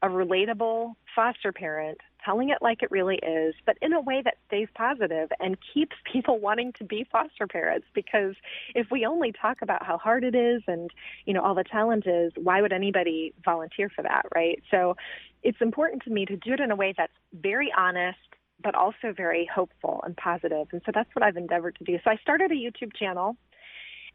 a 0.04 0.08
relatable 0.08 0.94
foster 1.16 1.52
parent 1.52 1.98
telling 2.24 2.50
it 2.50 2.58
like 2.62 2.84
it 2.84 2.92
really 2.92 3.18
is, 3.18 3.56
but 3.66 3.78
in 3.82 3.94
a 3.94 4.02
way 4.02 4.22
that 4.24 4.38
stays 4.48 4.68
positive 4.76 5.30
and 5.40 5.58
keeps 5.74 5.96
people 6.12 6.40
wanting 6.40 6.74
to 6.74 6.84
be 6.84 7.06
foster 7.12 7.48
parents. 7.48 7.88
Because 7.94 8.36
if 8.76 8.88
we 8.92 9.06
only 9.06 9.32
talk 9.32 9.62
about 9.62 9.86
how 9.86 9.98
hard 9.98 10.24
it 10.24 10.36
is 10.36 10.62
and, 10.68 10.90
you 11.26 11.34
know, 11.34 11.42
all 11.42 11.56
the 11.56 11.64
challenges, 11.64 12.34
why 12.36 12.62
would 12.62 12.74
anybody 12.74 13.34
volunteer 13.44 13.90
for 13.90 14.04
that, 14.04 14.26
right? 14.36 14.62
So 14.72 14.96
it's 15.44 15.62
important 15.62 16.04
to 16.04 16.10
me 16.10 16.26
to 16.26 16.36
do 16.36 16.54
it 16.54 16.60
in 16.60 16.72
a 16.72 16.76
way 16.76 16.94
that's 16.98 17.14
very 17.34 17.72
honest, 17.78 18.18
but 18.64 18.76
also 18.76 19.14
very 19.16 19.48
hopeful 19.54 20.02
and 20.04 20.18
positive. 20.18 20.68
And 20.72 20.82
so 20.86 20.92
that's 20.94 21.10
what 21.14 21.24
I've 21.24 21.38
endeavored 21.38 21.76
to 21.78 21.84
do. 21.84 21.98
So 22.04 22.12
I 22.12 22.18
started 22.18 22.52
a 22.52 22.56
YouTube 22.56 22.96
channel 22.96 23.38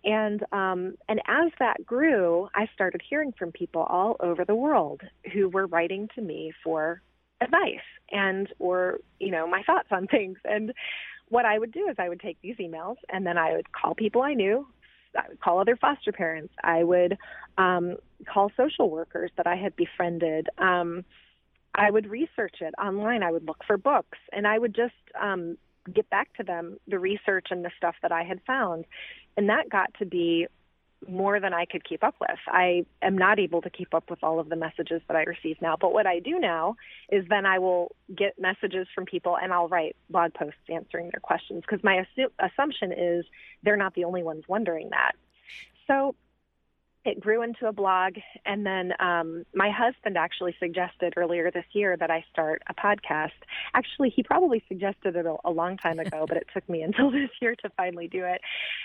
and 0.04 0.42
um, 0.52 0.97
and 1.09 1.21
as 1.28 1.52
that 1.59 1.87
grew, 1.87 2.49
I 2.54 2.68
started 2.75 3.02
hearing 3.09 3.32
from 3.38 3.52
people 3.52 3.82
all 3.82 4.16
over 4.21 4.44
the 4.44 4.54
world 4.54 5.02
who 5.32 5.49
were 5.49 5.66
writing 5.66 6.09
to 6.16 6.21
me 6.21 6.52
for 6.64 7.02
advice 7.42 7.87
and 8.11 8.49
or 8.58 8.99
you 9.18 9.30
know 9.30 9.46
my 9.46 9.62
thoughts 9.62 9.88
on 9.90 10.06
things. 10.06 10.38
And 10.44 10.72
what 11.28 11.44
I 11.44 11.58
would 11.58 11.72
do 11.72 11.88
is 11.88 11.96
I 11.99 12.08
would 12.08 12.20
take 12.20 12.38
these 12.42 12.56
emails 12.56 12.96
and 13.08 13.26
then 13.26 13.38
I 13.38 13.52
would 13.52 13.72
call 13.72 13.94
people 13.94 14.22
I 14.22 14.34
knew. 14.34 14.66
I 15.16 15.28
would 15.28 15.40
call 15.40 15.58
other 15.58 15.76
foster 15.76 16.12
parents. 16.12 16.54
I 16.62 16.84
would 16.84 17.18
um, 17.58 17.96
call 18.26 18.50
social 18.56 18.90
workers 18.90 19.30
that 19.37 19.46
I 19.46 19.56
had 19.56 19.76
befriended. 19.76 20.49
Um, 20.58 21.04
I 21.75 21.90
would 21.90 22.06
research 22.06 22.56
it 22.61 22.75
online. 22.82 23.22
I 23.22 23.30
would 23.30 23.46
look 23.46 23.62
for 23.66 23.76
books, 23.76 24.18
and 24.32 24.46
I 24.46 24.58
would 24.58 24.75
just 24.75 24.94
um, 25.20 25.56
get 25.92 26.08
back 26.11 26.34
to 26.37 26.42
them 26.42 26.78
the 26.87 26.99
research 26.99 27.49
and 27.50 27.64
the 27.64 27.70
stuff 27.76 27.94
that 28.02 28.12
I 28.12 28.25
had 28.25 28.40
found. 28.46 28.84
And 29.37 29.49
that 29.49 29.70
got 29.70 29.92
to 29.99 30.06
be 30.06 30.46
more 31.09 31.40
than 31.40 31.52
I 31.52 31.64
could 31.64 31.85
keep 31.85 32.04
up 32.04 32.14
with. 32.21 32.38
I 32.47 32.85
am 33.00 33.16
not 33.16 33.38
able 33.38 33.62
to 33.62 33.71
keep 33.71 33.94
up 33.94 34.11
with 34.11 34.23
all 34.23 34.38
of 34.38 34.49
the 34.49 34.56
messages 34.56 35.02
that 35.09 35.16
I 35.16 35.23
receive 35.23 35.61
now. 35.61 35.76
But 35.80 35.92
what 35.92 36.06
I 36.06 36.18
do 36.18 36.38
now 36.38 36.76
is 37.11 37.25
then 37.28 37.47
I 37.47 37.59
will 37.59 37.94
get 38.14 38.38
messages 38.38 38.87
from 38.94 39.04
people 39.04 39.37
and 39.37 39.52
I'll 39.52 39.68
write 39.68 39.97
blog 40.11 40.35
posts 40.35 40.61
answering 40.68 41.11
their 41.12 41.21
questions 41.21 41.62
because 41.62 41.82
my 41.82 42.04
assu- 42.04 42.30
assumption 42.38 42.92
is 42.92 43.25
they're 43.62 43.76
not 43.76 43.94
the 43.94 44.04
only 44.04 44.23
ones 44.23 44.44
wondering 44.49 44.90
that. 44.90 45.12
So 45.87 46.14
it 47.04 47.21
grew 47.21 47.42
into 47.42 47.66
a 47.66 47.73
blog 47.73 48.14
and 48.47 48.64
then 48.64 48.92
um, 49.00 49.44
my 49.54 49.71
husband 49.71 50.16
actually 50.16 50.54
suggested 50.61 51.14
earlier 51.16 51.50
this 51.50 51.64
year 51.73 51.97
that 51.97 52.11
i 52.11 52.25
start 52.32 52.62
a 52.68 52.75
podcast 52.75 53.30
actually 53.75 54.11
he 54.11 54.23
probably 54.23 54.62
suggested 54.68 55.16
it 55.16 55.26
a, 55.26 55.37
a 55.44 55.50
long 55.50 55.76
time 55.76 55.99
ago 55.99 56.26
but 56.28 56.37
it 56.37 56.47
took 56.54 56.68
me 56.68 56.82
until 56.88 57.11
this 57.11 57.30
year 57.40 57.54
to 57.56 57.71
finally 57.76 58.09
do 58.09 58.25
it 58.25 58.40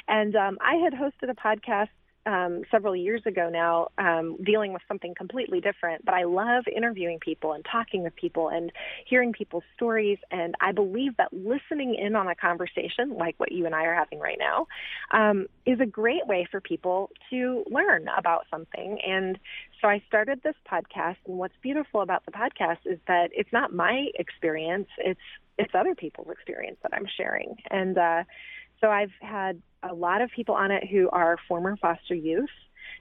and 0.07 0.35
um, 0.35 0.57
i 0.61 0.75
had 0.75 0.93
hosted 0.93 1.29
a 1.29 1.35
podcast 1.35 1.89
um, 2.27 2.63
several 2.69 2.95
years 2.95 3.21
ago 3.25 3.49
now, 3.49 3.87
um, 3.97 4.37
dealing 4.43 4.73
with 4.73 4.81
something 4.87 5.15
completely 5.15 5.61
different. 5.61 6.03
But 6.05 6.13
I 6.13 6.25
love 6.25 6.65
interviewing 6.73 7.19
people 7.19 7.53
and 7.53 7.65
talking 7.71 8.03
with 8.03 8.15
people 8.15 8.49
and 8.49 8.71
hearing 9.05 9.31
people's 9.31 9.63
stories. 9.75 10.17
And 10.29 10.53
I 10.59 10.73
believe 10.73 11.15
that 11.17 11.31
listening 11.31 11.95
in 11.95 12.15
on 12.15 12.27
a 12.27 12.35
conversation 12.35 13.15
like 13.17 13.35
what 13.37 13.51
you 13.51 13.65
and 13.65 13.73
I 13.73 13.85
are 13.85 13.95
having 13.95 14.19
right 14.19 14.37
now 14.37 14.67
um, 15.11 15.47
is 15.65 15.79
a 15.79 15.85
great 15.85 16.27
way 16.27 16.45
for 16.51 16.59
people 16.59 17.09
to 17.29 17.63
learn 17.71 18.07
about 18.17 18.45
something. 18.51 18.99
And 19.07 19.39
so 19.81 19.87
I 19.87 20.03
started 20.07 20.41
this 20.43 20.55
podcast. 20.69 21.17
And 21.25 21.37
what's 21.37 21.55
beautiful 21.61 22.01
about 22.01 22.25
the 22.25 22.31
podcast 22.31 22.79
is 22.85 22.99
that 23.07 23.29
it's 23.33 23.53
not 23.53 23.73
my 23.73 24.07
experience; 24.15 24.87
it's 24.97 25.19
it's 25.57 25.73
other 25.73 25.95
people's 25.95 26.29
experience 26.29 26.77
that 26.83 26.93
I'm 26.93 27.07
sharing. 27.17 27.55
And 27.71 27.97
uh, 27.97 28.23
so 28.81 28.89
I've 28.89 29.11
had 29.21 29.61
a 29.83 29.93
lot 29.93 30.21
of 30.21 30.29
people 30.31 30.55
on 30.55 30.71
it 30.71 30.87
who 30.87 31.09
are 31.09 31.37
former 31.47 31.77
foster 31.77 32.15
youth 32.15 32.49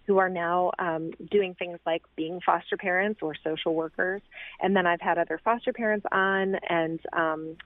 who 0.07 0.19
are 0.19 0.29
now 0.29 0.71
um, 0.79 1.11
doing 1.31 1.55
things 1.55 1.79
like 1.85 2.03
being 2.17 2.41
foster 2.45 2.77
parents 2.77 3.21
or 3.23 3.35
social 3.43 3.75
workers. 3.75 4.23
And 4.61 4.77
then 4.77 4.87
I've 4.87 5.01
had 5.01 5.19
other 5.19 5.41
foster 5.43 5.73
parents 5.73 6.07
on 6.13 6.57
and 6.69 7.01
um, 7.13 7.57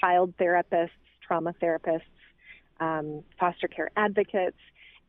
child 0.00 0.34
therapists, 0.38 0.90
trauma 1.26 1.54
therapists, 1.62 2.02
um, 2.80 3.22
foster 3.40 3.66
care 3.66 3.90
advocates. 3.96 4.58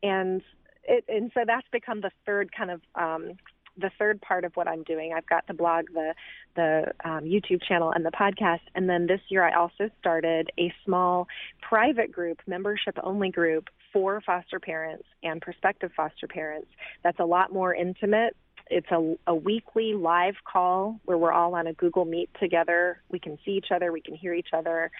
And 0.02 0.42
it, 0.84 1.04
and 1.08 1.30
so 1.34 1.40
that's 1.46 1.66
become 1.70 2.00
the 2.00 2.10
third 2.24 2.50
kind 2.56 2.70
of 2.70 2.80
um, 2.94 3.32
the 3.78 3.90
third 3.98 4.20
part 4.20 4.44
of 4.44 4.52
what 4.54 4.68
I'm 4.68 4.82
doing. 4.82 5.12
I've 5.16 5.26
got 5.26 5.46
the 5.46 5.54
blog, 5.54 5.86
the 5.92 6.14
the 6.56 6.92
um, 7.04 7.24
YouTube 7.24 7.62
channel, 7.66 7.92
and 7.92 8.04
the 8.04 8.10
podcast. 8.10 8.60
And 8.74 8.88
then 8.88 9.06
this 9.06 9.20
year, 9.28 9.44
I 9.44 9.54
also 9.54 9.90
started 10.00 10.50
a 10.58 10.72
small 10.84 11.28
private 11.60 12.10
group, 12.10 12.40
membership 12.46 12.98
only 13.02 13.30
group 13.30 13.68
for 13.92 14.20
foster 14.20 14.60
parents 14.60 15.04
and 15.22 15.40
prospective 15.40 15.92
foster 15.96 16.26
parents. 16.26 16.68
That's 17.02 17.18
a 17.20 17.24
lot 17.24 17.52
more 17.52 17.74
intimate. 17.74 18.36
It's 18.70 18.90
a, 18.90 19.16
a 19.26 19.34
weekly 19.34 19.94
live 19.94 20.34
call 20.44 21.00
where 21.04 21.16
we're 21.16 21.32
all 21.32 21.54
on 21.54 21.66
a 21.66 21.72
Google 21.72 22.04
Meet 22.04 22.30
together. 22.38 23.00
We 23.08 23.18
can 23.18 23.38
see 23.44 23.52
each 23.52 23.68
other, 23.74 23.92
we 23.92 24.02
can 24.02 24.14
hear 24.14 24.34
each 24.34 24.52
other, 24.52 24.90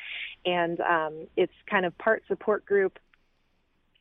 and 0.47 0.81
um, 0.81 1.27
it's 1.37 1.53
kind 1.71 1.85
of 1.85 1.97
part 1.99 2.23
support 2.29 2.65
group 2.65 2.99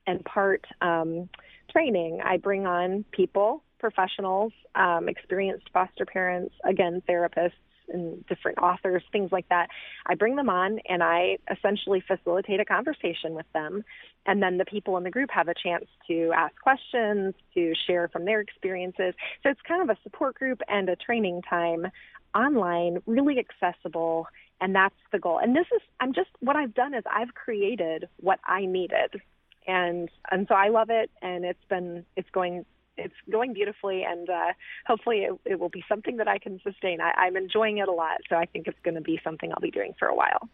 and 0.05 0.23
part 0.23 0.65
um, 0.81 1.29
training. 1.69 2.21
I 2.23 2.37
bring 2.37 2.65
on 2.65 3.03
people 3.11 3.61
professionals, 3.79 4.53
um, 4.75 5.09
experienced 5.09 5.69
foster 5.73 6.05
parents, 6.05 6.53
again, 6.63 7.01
therapists 7.07 7.53
and 7.89 8.25
different 8.27 8.57
authors, 8.57 9.03
things 9.11 9.31
like 9.31 9.47
that. 9.49 9.69
I 10.05 10.15
bring 10.15 10.35
them 10.35 10.49
on 10.49 10.79
and 10.89 11.01
I 11.01 11.37
essentially 11.49 12.03
facilitate 12.05 12.59
a 12.59 12.65
conversation 12.65 13.33
with 13.33 13.45
them. 13.53 13.83
And 14.25 14.41
then 14.41 14.57
the 14.57 14.65
people 14.65 14.97
in 14.97 15.03
the 15.03 15.09
group 15.09 15.29
have 15.31 15.47
a 15.47 15.53
chance 15.53 15.85
to 16.07 16.31
ask 16.35 16.53
questions, 16.61 17.33
to 17.53 17.73
share 17.87 18.09
from 18.09 18.25
their 18.25 18.41
experiences. 18.41 19.13
So 19.43 19.49
it's 19.49 19.61
kind 19.67 19.81
of 19.81 19.89
a 19.89 19.99
support 20.03 20.35
group 20.35 20.61
and 20.67 20.89
a 20.89 20.95
training 20.95 21.43
time 21.49 21.87
online, 22.35 23.01
really 23.05 23.37
accessible. 23.39 24.27
And 24.59 24.75
that's 24.75 24.95
the 25.11 25.19
goal. 25.19 25.39
And 25.41 25.55
this 25.55 25.67
is, 25.73 25.81
I'm 25.99 26.13
just, 26.13 26.29
what 26.39 26.55
I've 26.55 26.73
done 26.73 26.93
is 26.93 27.03
I've 27.09 27.33
created 27.33 28.09
what 28.17 28.39
I 28.45 28.65
needed. 28.65 29.21
And, 29.65 30.09
and 30.31 30.47
so 30.47 30.55
I 30.55 30.69
love 30.69 30.89
it. 30.89 31.09
And 31.21 31.45
it's 31.45 31.63
been, 31.69 32.05
it's 32.15 32.29
going 32.31 32.65
it's 32.97 33.15
going 33.31 33.53
beautifully, 33.53 34.03
and 34.03 34.29
uh, 34.29 34.53
hopefully 34.85 35.19
it, 35.19 35.33
it 35.45 35.59
will 35.59 35.69
be 35.69 35.83
something 35.87 36.17
that 36.17 36.27
I 36.27 36.37
can 36.37 36.59
sustain. 36.63 36.99
I, 37.01 37.11
I'm 37.11 37.37
enjoying 37.37 37.77
it 37.77 37.87
a 37.87 37.91
lot, 37.93 38.17
so 38.29 38.35
I 38.35 38.45
think 38.45 38.67
it's 38.67 38.79
going 38.83 38.95
to 38.95 39.01
be 39.01 39.19
something 39.23 39.51
I'll 39.51 39.61
be 39.61 39.71
doing 39.71 39.93
for 39.99 40.07
a 40.07 40.15
while 40.15 40.49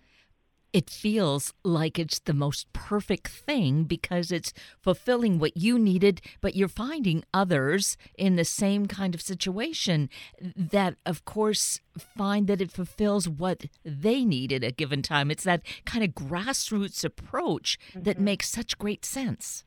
it 0.74 0.90
feels 0.90 1.54
like 1.64 2.00
it's 2.00 2.20
the 2.20 2.34
most 2.34 2.74
perfect 2.74 3.28
thing 3.28 3.84
because 3.84 4.32
it's 4.32 4.52
fulfilling 4.82 5.38
what 5.38 5.56
you 5.56 5.78
needed, 5.78 6.20
but 6.42 6.56
you're 6.56 6.68
finding 6.68 7.24
others 7.32 7.96
in 8.18 8.36
the 8.36 8.44
same 8.44 8.88
kind 8.88 9.14
of 9.14 9.22
situation 9.22 10.10
that, 10.42 10.96
of 11.06 11.24
course, 11.26 11.80
find 12.18 12.48
that 12.48 12.60
it 12.60 12.72
fulfills 12.72 13.30
what 13.30 13.66
they 13.86 14.26
need 14.26 14.52
at 14.52 14.64
a 14.64 14.72
given 14.72 15.04
time. 15.04 15.30
It's 15.30 15.44
that 15.44 15.62
kind 15.86 16.04
of 16.04 16.12
grassroots 16.12 17.06
approach 17.06 17.78
mm-hmm. 17.92 18.02
that 18.04 18.20
makes 18.20 18.50
such 18.50 18.78
great 18.80 19.06
sense. 19.06 19.64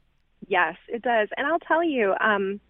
Yes, 0.48 0.74
it 0.88 1.02
does. 1.02 1.28
And 1.36 1.46
I'll 1.46 1.60
tell 1.60 1.84
you, 1.84 2.14
um, 2.20 2.60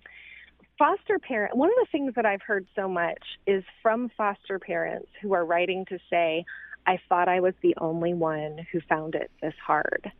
foster 0.78 1.18
parent, 1.18 1.56
one 1.56 1.70
of 1.70 1.76
the 1.80 1.86
things 1.90 2.14
that 2.16 2.26
I've 2.26 2.42
heard 2.42 2.66
so 2.74 2.88
much 2.88 3.22
is 3.46 3.64
from 3.82 4.10
foster 4.16 4.58
parents 4.58 5.08
who 5.22 5.32
are 5.32 5.44
writing 5.44 5.84
to 5.86 5.98
say, 6.10 6.44
I 6.86 6.98
thought 7.08 7.28
I 7.28 7.40
was 7.40 7.54
the 7.62 7.74
only 7.78 8.14
one 8.14 8.66
who 8.70 8.80
found 8.88 9.14
it 9.14 9.30
this 9.42 9.54
hard. 9.64 10.10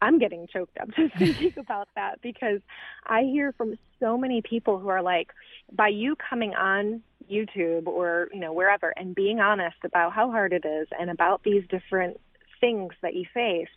I'm 0.00 0.18
getting 0.18 0.46
choked 0.46 0.78
up 0.78 0.88
just 0.96 1.16
thinking 1.18 1.54
about 1.58 1.88
that 1.96 2.20
because 2.22 2.60
I 3.06 3.22
hear 3.22 3.52
from 3.52 3.78
so 4.00 4.16
many 4.16 4.42
people 4.42 4.78
who 4.78 4.88
are 4.88 5.02
like, 5.02 5.32
by 5.72 5.88
you 5.88 6.16
coming 6.16 6.54
on 6.54 7.02
YouTube 7.30 7.86
or, 7.86 8.28
you 8.32 8.40
know, 8.40 8.52
wherever 8.52 8.92
and 8.96 9.14
being 9.14 9.40
honest 9.40 9.76
about 9.84 10.12
how 10.12 10.30
hard 10.30 10.52
it 10.52 10.64
is 10.64 10.88
and 10.98 11.10
about 11.10 11.42
these 11.42 11.64
different 11.68 12.20
things 12.60 12.92
that 13.02 13.14
you 13.14 13.24
face, 13.34 13.68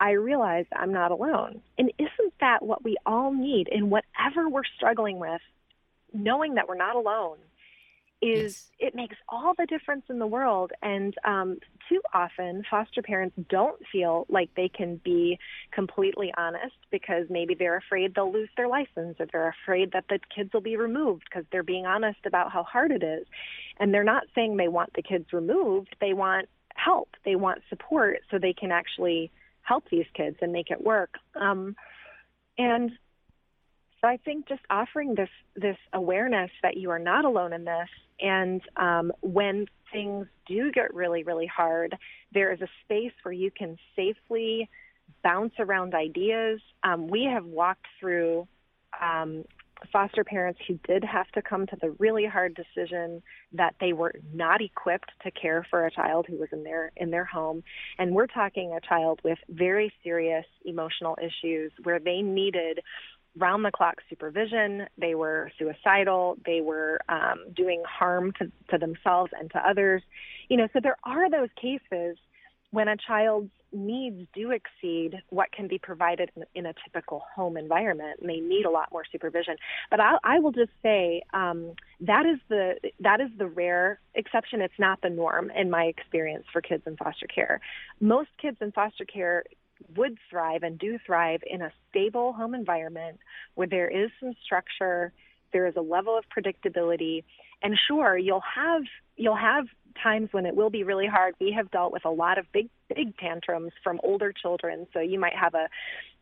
I 0.00 0.12
realized 0.12 0.68
I'm 0.74 0.92
not 0.92 1.12
alone. 1.12 1.60
And 1.78 1.92
isn't 1.98 2.11
that 2.42 2.62
what 2.62 2.84
we 2.84 2.96
all 3.06 3.32
need 3.32 3.68
in 3.68 3.88
whatever 3.88 4.48
we're 4.48 4.64
struggling 4.76 5.18
with? 5.18 5.40
Knowing 6.12 6.56
that 6.56 6.68
we're 6.68 6.76
not 6.76 6.94
alone 6.94 7.38
is 8.20 8.70
yes. 8.78 8.88
it 8.88 8.94
makes 8.94 9.16
all 9.28 9.54
the 9.58 9.66
difference 9.66 10.04
in 10.08 10.18
the 10.18 10.26
world. 10.26 10.70
And 10.82 11.14
um, 11.24 11.58
too 11.88 12.00
often, 12.14 12.62
foster 12.70 13.02
parents 13.02 13.36
don't 13.48 13.80
feel 13.90 14.26
like 14.28 14.50
they 14.54 14.68
can 14.68 15.00
be 15.04 15.38
completely 15.72 16.32
honest 16.36 16.76
because 16.90 17.26
maybe 17.30 17.54
they're 17.54 17.76
afraid 17.76 18.14
they'll 18.14 18.32
lose 18.32 18.50
their 18.56 18.68
license 18.68 19.16
or 19.18 19.26
they're 19.32 19.54
afraid 19.64 19.92
that 19.92 20.04
the 20.08 20.20
kids 20.34 20.50
will 20.52 20.60
be 20.60 20.76
removed 20.76 21.24
because 21.28 21.44
they're 21.50 21.64
being 21.64 21.86
honest 21.86 22.20
about 22.24 22.52
how 22.52 22.62
hard 22.62 22.92
it 22.92 23.02
is. 23.02 23.26
And 23.78 23.92
they're 23.92 24.04
not 24.04 24.24
saying 24.34 24.56
they 24.56 24.68
want 24.68 24.92
the 24.94 25.02
kids 25.02 25.32
removed, 25.32 25.96
they 26.00 26.12
want 26.12 26.48
help, 26.74 27.08
they 27.24 27.36
want 27.36 27.62
support 27.68 28.18
so 28.30 28.38
they 28.38 28.52
can 28.52 28.70
actually 28.70 29.30
help 29.62 29.84
these 29.90 30.06
kids 30.14 30.36
and 30.42 30.52
make 30.52 30.70
it 30.70 30.84
work. 30.84 31.14
Um, 31.34 31.74
and 32.58 32.90
so 34.00 34.08
I 34.08 34.16
think 34.16 34.48
just 34.48 34.62
offering 34.68 35.14
this 35.14 35.28
this 35.54 35.76
awareness 35.92 36.50
that 36.62 36.76
you 36.76 36.90
are 36.90 36.98
not 36.98 37.24
alone 37.24 37.52
in 37.52 37.64
this, 37.64 37.88
and 38.20 38.60
um, 38.76 39.12
when 39.20 39.66
things 39.92 40.26
do 40.46 40.72
get 40.72 40.92
really 40.94 41.22
really 41.22 41.46
hard, 41.46 41.96
there 42.32 42.52
is 42.52 42.60
a 42.60 42.68
space 42.84 43.12
where 43.22 43.32
you 43.32 43.50
can 43.50 43.76
safely 43.94 44.68
bounce 45.22 45.54
around 45.58 45.94
ideas. 45.94 46.60
Um, 46.82 47.06
we 47.06 47.24
have 47.24 47.44
walked 47.44 47.86
through 48.00 48.48
um, 49.00 49.44
foster 49.90 50.24
parents 50.24 50.60
who 50.66 50.78
did 50.86 51.04
have 51.04 51.28
to 51.32 51.42
come 51.42 51.66
to 51.66 51.76
the 51.80 51.90
really 51.98 52.26
hard 52.26 52.54
decision 52.54 53.22
that 53.52 53.74
they 53.80 53.92
were 53.92 54.14
not 54.32 54.60
equipped 54.60 55.10
to 55.24 55.30
care 55.30 55.66
for 55.70 55.86
a 55.86 55.90
child 55.90 56.26
who 56.28 56.36
was 56.36 56.48
in 56.52 56.64
their 56.64 56.92
in 56.96 57.10
their 57.10 57.24
home. 57.24 57.62
And 57.98 58.14
we're 58.14 58.26
talking 58.26 58.72
a 58.72 58.86
child 58.86 59.20
with 59.24 59.38
very 59.48 59.92
serious 60.04 60.46
emotional 60.64 61.16
issues 61.20 61.72
where 61.82 61.98
they 61.98 62.22
needed 62.22 62.80
round 63.36 63.64
the 63.64 63.70
clock 63.70 63.96
supervision. 64.10 64.86
They 64.98 65.14
were 65.14 65.50
suicidal. 65.58 66.36
They 66.44 66.60
were 66.60 67.00
um, 67.08 67.52
doing 67.54 67.82
harm 67.88 68.32
to, 68.38 68.52
to 68.70 68.78
themselves 68.78 69.32
and 69.38 69.50
to 69.52 69.58
others. 69.58 70.02
You 70.48 70.58
know 70.58 70.68
so 70.72 70.80
there 70.82 70.98
are 71.04 71.30
those 71.30 71.48
cases 71.60 72.18
when 72.72 72.88
a 72.88 72.96
child's 72.96 73.50
needs 73.72 74.26
do 74.34 74.50
exceed 74.50 75.22
what 75.30 75.50
can 75.52 75.66
be 75.66 75.78
provided 75.78 76.30
in, 76.54 76.66
a 76.66 76.74
typical 76.84 77.22
home 77.34 77.56
environment, 77.56 78.20
they 78.20 78.40
need 78.40 78.64
a 78.66 78.70
lot 78.70 78.88
more 78.92 79.04
supervision. 79.10 79.56
But 79.90 80.00
I, 80.00 80.16
I 80.22 80.38
will 80.38 80.52
just 80.52 80.70
say 80.82 81.22
um, 81.32 81.72
that 82.00 82.26
is 82.26 82.38
the 82.48 82.74
that 83.00 83.20
is 83.20 83.28
the 83.38 83.46
rare 83.46 84.00
exception. 84.14 84.60
It's 84.60 84.78
not 84.78 85.00
the 85.02 85.10
norm 85.10 85.50
in 85.50 85.70
my 85.70 85.84
experience 85.84 86.44
for 86.52 86.60
kids 86.60 86.82
in 86.86 86.96
foster 86.96 87.26
care. 87.26 87.60
Most 88.00 88.30
kids 88.40 88.58
in 88.60 88.72
foster 88.72 89.04
care 89.04 89.44
would 89.96 90.18
thrive 90.30 90.62
and 90.62 90.78
do 90.78 90.98
thrive 91.04 91.40
in 91.48 91.62
a 91.62 91.72
stable 91.90 92.32
home 92.32 92.54
environment 92.54 93.18
where 93.54 93.66
there 93.66 93.88
is 93.88 94.10
some 94.20 94.34
structure, 94.44 95.12
there 95.52 95.66
is 95.66 95.74
a 95.76 95.80
level 95.80 96.16
of 96.16 96.24
predictability, 96.34 97.24
and 97.62 97.78
sure, 97.88 98.16
you'll 98.18 98.42
have 98.54 98.82
you'll 99.16 99.36
have 99.36 99.66
times 100.02 100.28
when 100.32 100.46
it 100.46 100.54
will 100.54 100.70
be 100.70 100.84
really 100.84 101.06
hard. 101.06 101.34
We 101.40 101.52
have 101.52 101.70
dealt 101.70 101.92
with 101.92 102.04
a 102.04 102.10
lot 102.10 102.38
of 102.38 102.46
big, 102.52 102.68
big 102.94 103.16
tantrums 103.18 103.72
from 103.82 104.00
older 104.02 104.32
children. 104.32 104.86
So 104.92 105.00
you 105.00 105.18
might 105.18 105.34
have 105.34 105.54
a, 105.54 105.68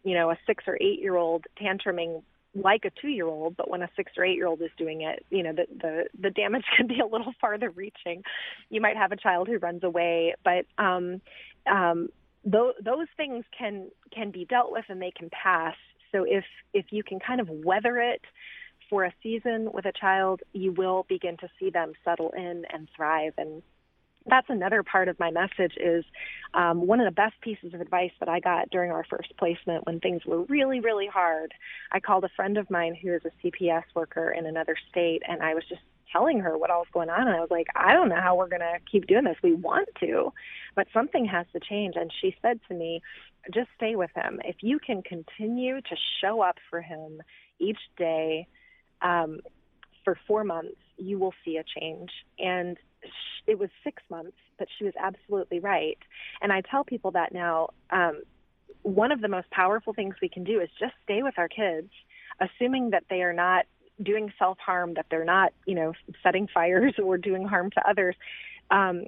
you 0.04 0.14
know, 0.14 0.30
a 0.30 0.38
six 0.46 0.64
or 0.66 0.76
eight 0.80 1.00
year 1.00 1.16
old 1.16 1.44
tantruming 1.60 2.22
like 2.54 2.84
a 2.84 2.90
two 3.00 3.08
year 3.08 3.26
old, 3.26 3.56
but 3.56 3.70
when 3.70 3.82
a 3.82 3.88
six 3.96 4.12
or 4.16 4.24
eight 4.24 4.36
year 4.36 4.46
old 4.46 4.60
is 4.60 4.70
doing 4.76 5.02
it, 5.02 5.24
you 5.30 5.42
know, 5.42 5.52
the, 5.52 5.66
the, 5.80 6.04
the 6.20 6.30
damage 6.30 6.64
can 6.76 6.86
be 6.86 7.00
a 7.00 7.06
little 7.06 7.32
farther 7.40 7.70
reaching. 7.70 8.22
You 8.70 8.80
might 8.80 8.96
have 8.96 9.12
a 9.12 9.16
child 9.16 9.48
who 9.48 9.58
runs 9.58 9.84
away, 9.84 10.34
but 10.44 10.66
um, 10.82 11.20
um, 11.70 12.08
those, 12.44 12.74
those 12.82 13.06
things 13.16 13.44
can, 13.56 13.90
can 14.12 14.30
be 14.30 14.44
dealt 14.46 14.72
with 14.72 14.84
and 14.88 15.00
they 15.00 15.12
can 15.16 15.30
pass. 15.30 15.76
So 16.12 16.24
if, 16.26 16.44
if 16.74 16.86
you 16.90 17.04
can 17.04 17.20
kind 17.20 17.40
of 17.40 17.48
weather 17.48 17.98
it 17.98 18.22
for 18.90 19.04
a 19.04 19.14
season 19.22 19.70
with 19.72 19.86
a 19.86 19.92
child, 19.92 20.42
you 20.52 20.72
will 20.72 21.06
begin 21.08 21.36
to 21.38 21.48
see 21.58 21.70
them 21.70 21.92
settle 22.04 22.32
in 22.36 22.64
and 22.70 22.88
thrive. 22.94 23.32
And 23.38 23.62
that's 24.26 24.50
another 24.50 24.82
part 24.82 25.08
of 25.08 25.18
my 25.18 25.30
message 25.30 25.74
is 25.78 26.04
um, 26.52 26.86
one 26.86 27.00
of 27.00 27.06
the 27.06 27.14
best 27.14 27.40
pieces 27.40 27.72
of 27.72 27.80
advice 27.80 28.10
that 28.20 28.28
I 28.28 28.40
got 28.40 28.68
during 28.70 28.90
our 28.90 29.04
first 29.08 29.32
placement 29.38 29.86
when 29.86 30.00
things 30.00 30.26
were 30.26 30.42
really, 30.42 30.80
really 30.80 31.06
hard. 31.06 31.54
I 31.92 32.00
called 32.00 32.24
a 32.24 32.30
friend 32.36 32.58
of 32.58 32.70
mine 32.70 32.96
who 33.00 33.14
is 33.14 33.22
a 33.24 33.46
CPS 33.46 33.84
worker 33.94 34.30
in 34.30 34.44
another 34.44 34.76
state, 34.90 35.22
and 35.26 35.42
I 35.42 35.54
was 35.54 35.64
just 35.68 35.80
telling 36.12 36.40
her 36.40 36.58
what 36.58 36.70
all 36.70 36.80
was 36.80 36.88
going 36.92 37.08
on. 37.08 37.28
And 37.28 37.36
I 37.36 37.40
was 37.40 37.50
like, 37.50 37.68
I 37.76 37.92
don't 37.92 38.08
know 38.08 38.20
how 38.20 38.34
we're 38.34 38.48
going 38.48 38.60
to 38.60 38.78
keep 38.90 39.06
doing 39.06 39.24
this. 39.24 39.36
We 39.42 39.54
want 39.54 39.88
to, 40.00 40.32
but 40.74 40.88
something 40.92 41.24
has 41.26 41.46
to 41.52 41.60
change. 41.60 41.94
And 41.96 42.10
she 42.20 42.34
said 42.42 42.60
to 42.68 42.74
me, 42.74 43.00
just 43.54 43.68
stay 43.76 43.96
with 43.96 44.10
him. 44.14 44.40
If 44.44 44.56
you 44.60 44.78
can 44.78 45.02
continue 45.02 45.80
to 45.80 45.96
show 46.20 46.42
up 46.42 46.56
for 46.68 46.82
him 46.82 47.22
each 47.58 47.78
day 47.96 48.48
um, 49.02 49.40
for 50.04 50.18
four 50.26 50.44
months, 50.44 50.76
you 50.96 51.18
will 51.18 51.34
see 51.44 51.56
a 51.56 51.64
change. 51.78 52.10
And 52.38 52.76
it 53.46 53.58
was 53.58 53.70
six 53.84 54.02
months, 54.10 54.36
but 54.58 54.68
she 54.78 54.84
was 54.84 54.94
absolutely 54.98 55.60
right. 55.60 55.98
And 56.42 56.52
I 56.52 56.62
tell 56.62 56.84
people 56.84 57.12
that 57.12 57.32
now. 57.32 57.70
Um, 57.90 58.22
one 58.82 59.12
of 59.12 59.20
the 59.20 59.28
most 59.28 59.50
powerful 59.50 59.92
things 59.92 60.14
we 60.22 60.28
can 60.28 60.44
do 60.44 60.60
is 60.60 60.68
just 60.78 60.94
stay 61.04 61.22
with 61.22 61.34
our 61.38 61.48
kids, 61.48 61.90
assuming 62.40 62.90
that 62.90 63.04
they 63.10 63.22
are 63.22 63.32
not 63.32 63.66
doing 64.02 64.32
self 64.38 64.58
harm, 64.58 64.94
that 64.94 65.06
they're 65.10 65.24
not, 65.24 65.52
you 65.66 65.74
know, 65.74 65.92
setting 66.22 66.48
fires 66.52 66.94
or 67.02 67.18
doing 67.18 67.44
harm 67.44 67.70
to 67.72 67.88
others. 67.88 68.16
Um, 68.70 69.06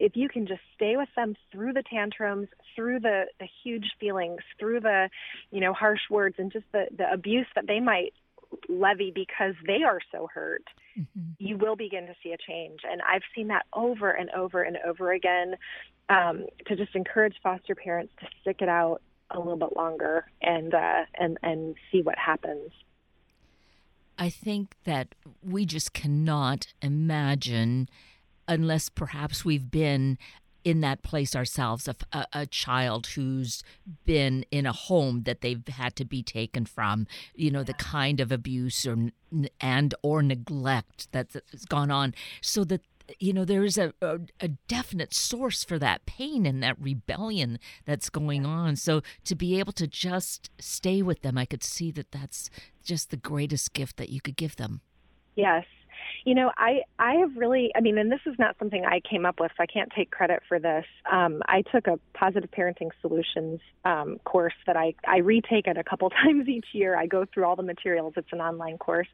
if 0.00 0.16
you 0.16 0.28
can 0.28 0.46
just 0.46 0.60
stay 0.74 0.96
with 0.96 1.08
them 1.16 1.36
through 1.52 1.72
the 1.72 1.82
tantrums, 1.82 2.48
through 2.74 3.00
the, 3.00 3.24
the 3.38 3.46
huge 3.62 3.92
feelings, 4.00 4.40
through 4.58 4.80
the, 4.80 5.08
you 5.50 5.60
know, 5.60 5.72
harsh 5.72 6.00
words 6.10 6.34
and 6.38 6.52
just 6.52 6.66
the, 6.72 6.86
the 6.96 7.10
abuse 7.10 7.46
that 7.54 7.66
they 7.66 7.80
might 7.80 8.12
levy 8.68 9.12
because 9.14 9.54
they 9.66 9.82
are 9.82 10.00
so 10.12 10.28
hurt, 10.32 10.64
mm-hmm. 10.98 11.30
you 11.38 11.56
will 11.56 11.76
begin 11.76 12.06
to 12.06 12.14
see 12.22 12.32
a 12.32 12.36
change. 12.36 12.80
And 12.90 13.00
I've 13.02 13.22
seen 13.34 13.48
that 13.48 13.66
over 13.72 14.10
and 14.10 14.30
over 14.30 14.62
and 14.62 14.76
over 14.86 15.12
again 15.12 15.56
um, 16.08 16.46
to 16.66 16.76
just 16.76 16.94
encourage 16.94 17.36
foster 17.42 17.74
parents 17.74 18.12
to 18.20 18.26
stick 18.40 18.58
it 18.60 18.68
out 18.68 19.00
a 19.30 19.38
little 19.38 19.56
bit 19.56 19.76
longer 19.76 20.26
and 20.42 20.74
uh, 20.74 21.04
and 21.18 21.38
and 21.42 21.76
see 21.90 22.02
what 22.02 22.16
happens. 22.18 22.70
I 24.18 24.30
think 24.30 24.74
that 24.84 25.14
we 25.42 25.66
just 25.66 25.92
cannot 25.92 26.72
imagine, 26.80 27.88
unless 28.46 28.88
perhaps 28.88 29.44
we've 29.44 29.70
been 29.70 30.18
in 30.64 30.80
that 30.80 31.02
place 31.02 31.36
ourselves 31.36 31.86
a, 31.86 31.94
a, 32.12 32.26
a, 32.32 32.46
child 32.46 33.08
who's 33.08 33.62
been 34.04 34.44
in 34.50 34.66
a 34.66 34.72
home 34.72 35.22
that 35.24 35.42
they've 35.42 35.66
had 35.68 35.94
to 35.96 36.04
be 36.04 36.22
taken 36.22 36.64
from 36.64 37.06
you 37.34 37.50
know 37.50 37.62
the 37.62 37.74
kind 37.74 38.20
of 38.20 38.32
abuse 38.32 38.86
or 38.86 39.10
and 39.60 39.94
or 40.02 40.22
neglect 40.22 41.08
that's 41.12 41.36
gone 41.68 41.90
on. 41.90 42.14
So 42.40 42.64
that 42.64 42.80
you 43.18 43.32
know 43.32 43.44
there 43.44 43.64
is 43.64 43.76
a, 43.76 43.92
a, 44.00 44.20
a 44.40 44.48
definite 44.48 45.12
source 45.12 45.62
for 45.62 45.78
that 45.78 46.06
pain 46.06 46.46
and 46.46 46.62
that 46.62 46.80
rebellion 46.80 47.58
that's 47.84 48.08
going 48.08 48.46
on. 48.46 48.76
So 48.76 49.02
to 49.24 49.34
be 49.34 49.58
able 49.58 49.72
to 49.74 49.86
just 49.86 50.50
stay 50.58 51.02
with 51.02 51.20
them 51.22 51.36
i 51.36 51.44
could 51.44 51.62
see 51.62 51.90
that 51.90 52.10
that's 52.10 52.48
just 52.82 53.10
the 53.10 53.16
greatest 53.16 53.72
gift 53.74 53.96
that 53.98 54.08
you 54.08 54.20
could 54.20 54.36
give 54.36 54.56
them. 54.56 54.80
Yes 55.36 55.64
you 56.24 56.34
know, 56.34 56.50
I 56.56 56.82
I 56.98 57.14
have 57.14 57.36
really, 57.36 57.70
I 57.74 57.80
mean, 57.80 57.98
and 57.98 58.10
this 58.10 58.20
is 58.26 58.34
not 58.38 58.56
something 58.58 58.84
I 58.84 59.00
came 59.00 59.26
up 59.26 59.40
with, 59.40 59.50
so 59.56 59.62
I 59.62 59.66
can't 59.66 59.90
take 59.94 60.10
credit 60.10 60.42
for 60.48 60.58
this. 60.58 60.84
Um, 61.10 61.42
I 61.46 61.62
took 61.62 61.86
a 61.86 61.98
positive 62.14 62.50
parenting 62.50 62.90
solutions 63.00 63.60
um, 63.84 64.18
course 64.24 64.54
that 64.66 64.76
I 64.76 64.94
I 65.06 65.18
retake 65.18 65.66
it 65.66 65.76
a 65.76 65.84
couple 65.84 66.10
times 66.24 66.48
each 66.48 66.66
year. 66.72 66.96
I 66.96 67.06
go 67.06 67.24
through 67.32 67.44
all 67.44 67.56
the 67.56 67.62
materials. 67.62 68.14
It's 68.16 68.32
an 68.32 68.40
online 68.40 68.78
course, 68.78 69.08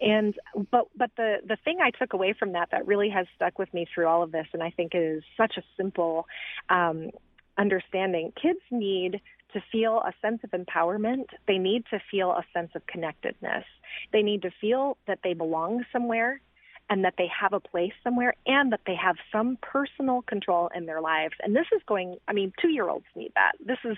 and 0.00 0.34
but 0.70 0.88
but 0.96 1.10
the 1.16 1.36
the 1.46 1.56
thing 1.64 1.78
I 1.82 1.90
took 1.90 2.12
away 2.12 2.34
from 2.38 2.52
that 2.52 2.68
that 2.70 2.86
really 2.86 3.10
has 3.10 3.26
stuck 3.36 3.58
with 3.58 3.72
me 3.74 3.86
through 3.92 4.06
all 4.06 4.22
of 4.22 4.32
this, 4.32 4.46
and 4.52 4.62
I 4.62 4.70
think 4.70 4.92
is 4.94 5.22
such 5.36 5.56
a 5.56 5.62
simple 5.76 6.26
um, 6.70 7.10
understanding. 7.58 8.32
Kids 8.40 8.60
need 8.70 9.20
to 9.52 9.62
feel 9.72 10.02
a 10.06 10.12
sense 10.20 10.40
of 10.44 10.50
empowerment, 10.50 11.26
they 11.46 11.58
need 11.58 11.84
to 11.90 12.00
feel 12.10 12.30
a 12.30 12.44
sense 12.52 12.70
of 12.74 12.86
connectedness. 12.86 13.64
They 14.12 14.22
need 14.22 14.42
to 14.42 14.50
feel 14.60 14.96
that 15.06 15.20
they 15.24 15.34
belong 15.34 15.84
somewhere 15.92 16.40
and 16.90 17.04
that 17.04 17.14
they 17.18 17.28
have 17.28 17.52
a 17.52 17.60
place 17.60 17.92
somewhere 18.02 18.34
and 18.46 18.72
that 18.72 18.80
they 18.86 18.94
have 18.94 19.16
some 19.30 19.58
personal 19.60 20.22
control 20.22 20.70
in 20.74 20.86
their 20.86 21.00
lives. 21.00 21.34
And 21.42 21.54
this 21.54 21.66
is 21.74 21.82
going, 21.86 22.16
I 22.26 22.32
mean, 22.32 22.52
two 22.60 22.68
year 22.68 22.88
olds 22.88 23.06
need 23.14 23.32
that. 23.34 23.52
This 23.60 23.78
is 23.84 23.96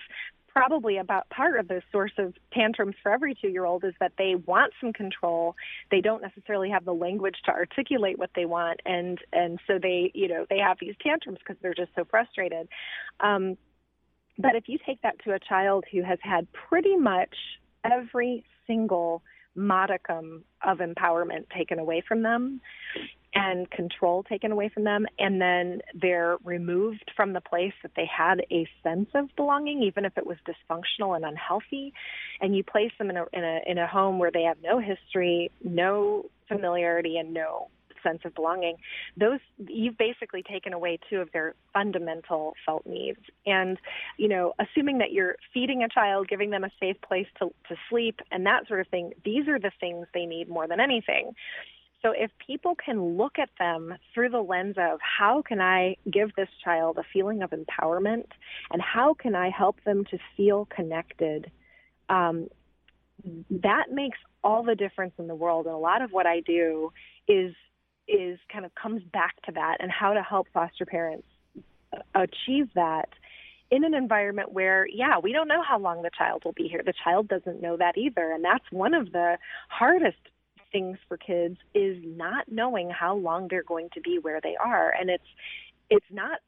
probably 0.53 0.97
about 0.97 1.29
part 1.31 1.59
of 1.59 1.69
the 1.69 1.83
source 1.93 2.13
of 2.19 2.35
tantrums 2.53 2.97
for 3.03 3.13
every 3.13 3.35
two 3.41 3.49
year 3.49 3.65
old 3.65 3.85
is 3.85 3.95
that 4.01 4.13
they 4.19 4.35
want 4.47 4.73
some 4.81 4.93
control 4.93 5.55
they 5.91 6.01
don't 6.01 6.23
necessarily 6.23 6.69
have 6.69 6.85
the 6.85 6.93
language 6.93 7.37
to 7.45 7.53
articulate 7.53 8.19
what 8.19 8.31
they 8.35 8.45
want 8.45 8.81
and 8.85 9.21
and 9.33 9.61
so 9.67 9.79
they 9.81 10.11
you 10.15 10.27
know 10.27 10.47
they 10.51 10.59
have 10.59 10.77
these 10.81 10.95
tantrums 11.01 11.39
because 11.39 11.57
they're 11.63 11.75
just 11.75 11.93
so 11.95 12.05
frustrated 12.05 12.69
um 13.21 13.57
but 14.41 14.55
if 14.55 14.65
you 14.69 14.79
take 14.87 15.01
that 15.03 15.17
to 15.25 15.33
a 15.33 15.39
child 15.39 15.85
who 15.93 16.03
has 16.03 16.19
had 16.23 16.47
pretty 16.53 16.97
much 16.97 17.35
every 17.85 18.45
single 18.67 19.23
modicum 19.55 20.45
of 20.63 20.79
empowerment 20.79 21.49
taken 21.57 21.79
away 21.79 22.03
from 22.07 22.23
them 22.23 22.61
and 23.35 23.71
control 23.71 24.23
taken 24.23 24.51
away 24.53 24.69
from 24.73 24.85
them 24.85 25.07
and 25.19 25.41
then 25.41 25.81
they're 26.01 26.37
removed 26.45 27.05
from 27.17 27.33
the 27.33 27.41
place 27.41 27.73
that 27.83 27.93
they 27.97 28.07
had 28.07 28.41
a 28.51 28.67
sense 28.83 29.09
of 29.15 29.29
belonging 29.37 29.83
even 29.83 30.05
if 30.05 30.17
it 30.17 30.27
was 30.27 30.37
dysfunctional 30.47 31.15
and 31.17 31.25
unhealthy 31.25 31.93
and 32.41 32.57
you 32.57 32.65
place 32.65 32.93
them 32.99 33.11
in 33.11 33.17
a 33.17 33.25
in 33.33 33.45
a 33.45 33.61
in 33.67 33.79
a 33.79 33.87
home 33.87 34.19
where 34.19 34.31
they 34.33 34.43
have 34.43 34.57
no 34.63 34.79
history 34.81 35.51
no 35.63 36.25
familiarity 36.49 37.19
and 37.19 37.33
no 37.33 37.69
sense 38.03 38.21
of 38.25 38.35
belonging, 38.35 38.77
those 39.17 39.41
you've 39.59 39.99
basically 39.99 40.43
taken 40.43 40.73
away 40.73 40.99
two 41.09 41.19
of 41.19 41.31
their 41.33 41.55
fundamental 41.73 42.55
felt 42.65 42.87
needs. 42.87 43.21
And, 43.47 43.79
you 44.17 44.29
know, 44.29 44.55
assuming 44.59 44.99
that 44.99 45.13
you're 45.13 45.37
feeding 45.53 45.83
a 45.83 45.89
child, 45.89 46.29
giving 46.29 46.51
them 46.51 46.65
a 46.65 46.71
safe 46.81 46.97
place 47.01 47.27
to, 47.39 47.53
to 47.69 47.77
sleep 47.89 48.21
and 48.31 48.47
that 48.47 48.67
sort 48.69 48.81
of 48.81 48.89
thing, 48.89 49.13
these 49.25 49.49
are 49.49 49.59
the 49.59 49.73
things 49.81 50.07
they 50.15 50.27
need 50.27 50.49
more 50.49 50.67
than 50.67 50.81
anything. 50.81 51.33
So 52.03 52.13
if 52.17 52.31
people 52.45 52.75
can 52.75 53.19
look 53.19 53.39
at 53.39 53.51
them 53.59 53.95
through 54.15 54.31
the 54.31 54.41
lens 54.41 54.77
of 54.79 55.01
how 55.03 55.43
can 55.43 55.61
I 55.61 55.97
give 56.11 56.35
this 56.35 56.49
child 56.65 56.97
a 56.99 57.05
feeling 57.13 57.43
of 57.43 57.51
empowerment 57.51 58.27
and 58.71 58.81
how 58.81 59.15
can 59.15 59.35
I 59.35 59.51
help 59.51 59.85
them 59.85 60.05
to 60.07 60.19
feel 60.37 60.67
connected, 60.75 61.51
um, 62.09 62.49
that 63.51 63.91
makes 63.93 64.19
all 64.43 64.63
the 64.63 64.75
difference 64.75 65.13
in 65.19 65.27
the 65.27 65.35
world. 65.35 65.67
And 65.67 65.75
a 65.75 65.79
lot 65.79 66.01
of 66.01 66.11
what 66.11 66.27
I 66.27 66.41
do 66.41 66.91
is 67.29 67.55
is 68.11 68.39
kind 68.53 68.65
of 68.65 68.75
comes 68.75 69.03
back 69.13 69.41
to 69.47 69.53
that 69.53 69.77
and 69.81 69.91
how 69.91 70.13
to 70.13 70.23
help 70.23 70.49
foster 70.53 70.85
parents 70.85 71.27
achieve 72.15 72.69
that 72.75 73.09
in 73.71 73.85
an 73.85 73.95
environment 73.95 74.53
where, 74.53 74.87
yeah, 74.87 75.19
we 75.23 75.33
don't 75.33 75.49
know 75.49 75.63
how 75.63 75.79
long 75.79 76.03
the 76.03 76.11
child 76.17 76.43
will 76.45 76.53
be 76.53 76.69
here. 76.69 76.83
The 76.85 76.95
child 77.05 77.29
doesn't 77.29 77.63
know 77.63 77.77
that 77.77 77.97
either. 77.97 78.33
And 78.33 78.45
that's 78.45 78.65
one 78.71 78.95
of 78.95 79.13
the 79.13 79.39
hardest 79.69 80.19
things 80.73 80.99
for 81.09 81.17
kids 81.17 81.57
is 81.75 81.97
not 82.05 82.47
knowing 82.51 82.91
how 82.91 83.17
long 83.17 83.49
they're 83.49 83.63
going 83.63 83.89
to 83.95 84.01
be 84.01 84.19
where 84.21 84.41
they 84.41 84.57
are. 84.57 84.93
And 84.99 85.09
it's, 85.09 85.25
it's 85.89 86.07
not 86.11 86.41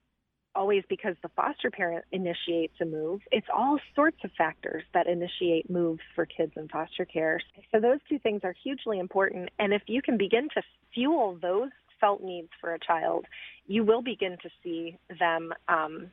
always 0.54 0.82
because 0.88 1.16
the 1.22 1.30
foster 1.30 1.70
parent 1.70 2.04
initiates 2.12 2.74
a 2.80 2.84
move. 2.84 3.20
It's 3.30 3.46
all 3.54 3.78
sorts 3.94 4.18
of 4.24 4.30
factors 4.36 4.84
that 4.94 5.06
initiate 5.06 5.70
moves 5.70 6.02
for 6.14 6.26
kids 6.26 6.52
in 6.56 6.68
foster 6.68 7.04
care. 7.04 7.40
So 7.72 7.80
those 7.80 7.98
two 8.08 8.18
things 8.18 8.40
are 8.44 8.54
hugely 8.62 8.98
important. 8.98 9.50
And 9.58 9.72
if 9.72 9.82
you 9.86 10.02
can 10.02 10.18
begin 10.18 10.48
to 10.54 10.62
fuel 10.94 11.38
those 11.40 11.70
felt 12.00 12.22
needs 12.22 12.48
for 12.60 12.74
a 12.74 12.78
child, 12.78 13.26
you 13.66 13.84
will 13.84 14.02
begin 14.02 14.36
to 14.42 14.50
see 14.62 14.98
them 15.18 15.52
um, 15.68 16.10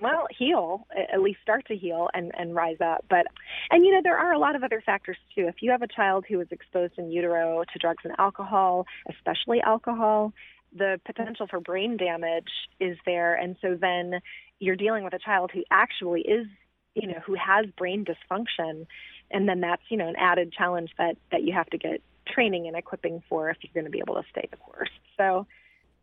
well 0.00 0.26
heal 0.36 0.86
at 1.12 1.20
least 1.20 1.38
start 1.42 1.66
to 1.66 1.76
heal 1.76 2.08
and 2.14 2.32
and 2.38 2.54
rise 2.54 2.76
up 2.84 3.04
but 3.08 3.26
and 3.70 3.84
you 3.84 3.92
know 3.92 4.00
there 4.02 4.18
are 4.18 4.32
a 4.32 4.38
lot 4.38 4.54
of 4.54 4.62
other 4.62 4.82
factors 4.84 5.16
too 5.34 5.46
if 5.48 5.56
you 5.60 5.70
have 5.70 5.82
a 5.82 5.86
child 5.86 6.24
who 6.28 6.40
is 6.40 6.48
exposed 6.50 6.92
in 6.98 7.10
utero 7.10 7.64
to 7.72 7.78
drugs 7.78 8.02
and 8.04 8.12
alcohol 8.18 8.86
especially 9.10 9.60
alcohol 9.62 10.32
the 10.76 11.00
potential 11.04 11.46
for 11.48 11.60
brain 11.60 11.96
damage 11.96 12.50
is 12.80 12.96
there. 13.06 13.34
And 13.34 13.56
so 13.60 13.76
then 13.80 14.20
you're 14.58 14.76
dealing 14.76 15.04
with 15.04 15.12
a 15.12 15.18
child 15.18 15.50
who 15.52 15.64
actually 15.70 16.22
is, 16.22 16.46
you 16.94 17.08
know, 17.08 17.20
who 17.24 17.34
has 17.34 17.66
brain 17.76 18.04
dysfunction. 18.04 18.86
And 19.30 19.48
then 19.48 19.60
that's, 19.60 19.82
you 19.88 19.96
know, 19.96 20.08
an 20.08 20.16
added 20.16 20.52
challenge 20.52 20.90
that, 20.98 21.16
that 21.32 21.42
you 21.42 21.52
have 21.52 21.66
to 21.70 21.78
get 21.78 22.00
training 22.26 22.66
and 22.66 22.76
equipping 22.76 23.22
for 23.28 23.50
if 23.50 23.56
you're 23.60 23.74
going 23.74 23.84
to 23.84 23.90
be 23.90 23.98
able 24.00 24.14
to 24.14 24.28
stay 24.30 24.48
the 24.50 24.56
course. 24.56 24.90
So, 25.16 25.46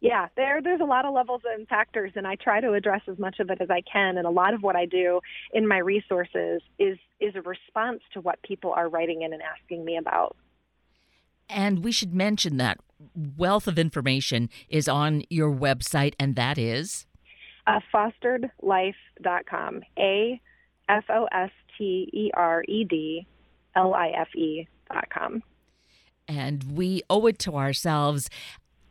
yeah, 0.04 0.28
there 0.36 0.62
there's 0.62 0.82
a 0.82 0.86
lot 0.86 1.06
of 1.06 1.14
levels 1.14 1.44
and 1.46 1.66
factors, 1.66 2.12
and 2.16 2.28
I 2.28 2.36
try 2.36 2.60
to 2.60 2.74
address 2.74 3.02
as 3.08 3.18
much 3.18 3.40
of 3.40 3.50
it 3.50 3.62
as 3.62 3.70
I 3.70 3.82
can. 3.82 4.18
And 4.18 4.28
a 4.28 4.30
lot 4.30 4.54
of 4.54 4.62
what 4.62 4.76
I 4.76 4.86
do 4.86 5.22
in 5.54 5.66
my 5.66 5.78
resources 5.78 6.62
is 6.78 6.98
is 7.22 7.36
a 7.36 7.42
response 7.42 8.02
to 8.14 8.20
what 8.20 8.42
people 8.44 8.74
are 8.74 8.90
writing 8.90 9.22
in 9.22 9.32
and 9.32 9.42
asking 9.42 9.86
me 9.86 9.96
about. 9.96 10.36
And 11.50 11.84
we 11.84 11.92
should 11.92 12.14
mention 12.14 12.58
that 12.58 12.80
wealth 13.38 13.68
of 13.68 13.78
information 13.78 14.50
is 14.70 14.88
on 14.88 15.24
your 15.30 15.52
website, 15.54 16.14
and 16.20 16.36
that 16.36 16.58
is 16.58 17.06
uh, 17.68 17.80
fosteredlife.com. 17.94 19.82
A 19.98 20.42
F 20.90 21.04
O 21.10 21.28
S 21.32 21.52
T 21.78 22.10
E 22.12 22.32
R 22.34 22.64
E 22.68 22.84
D 22.84 23.26
L 23.76 23.94
I 23.94 24.10
F 24.10 24.36
E 24.36 24.68
dot 24.92 25.10
com. 25.10 25.44
And 26.28 26.78
we 26.78 27.02
owe 27.10 27.26
it 27.28 27.40
to 27.40 27.58
ourselves 27.58 28.30